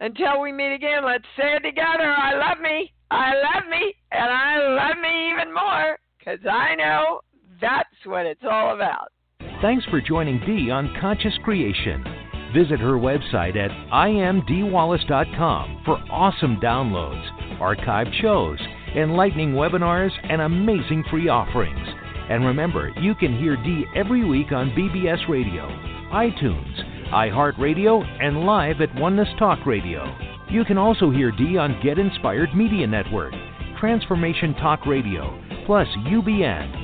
[0.00, 2.10] Until we meet again, let's say it together.
[2.10, 2.92] I love me.
[3.10, 3.94] I love me.
[4.12, 7.20] And I love me even more because I know
[7.60, 9.08] that's what it's all about.
[9.62, 12.04] Thanks for joining Dee on Conscious Creation.
[12.54, 18.58] Visit her website at iamdeewallace.com for awesome downloads, archived shows,
[18.96, 21.88] enlightening webinars, and amazing free offerings.
[22.30, 25.68] And remember, you can hear Dee every week on BBS Radio,
[26.12, 30.04] iTunes, iHeartRadio, and live at Oneness Talk Radio.
[30.48, 33.34] You can also hear Dee on Get Inspired Media Network,
[33.80, 36.83] Transformation Talk Radio, plus UBN,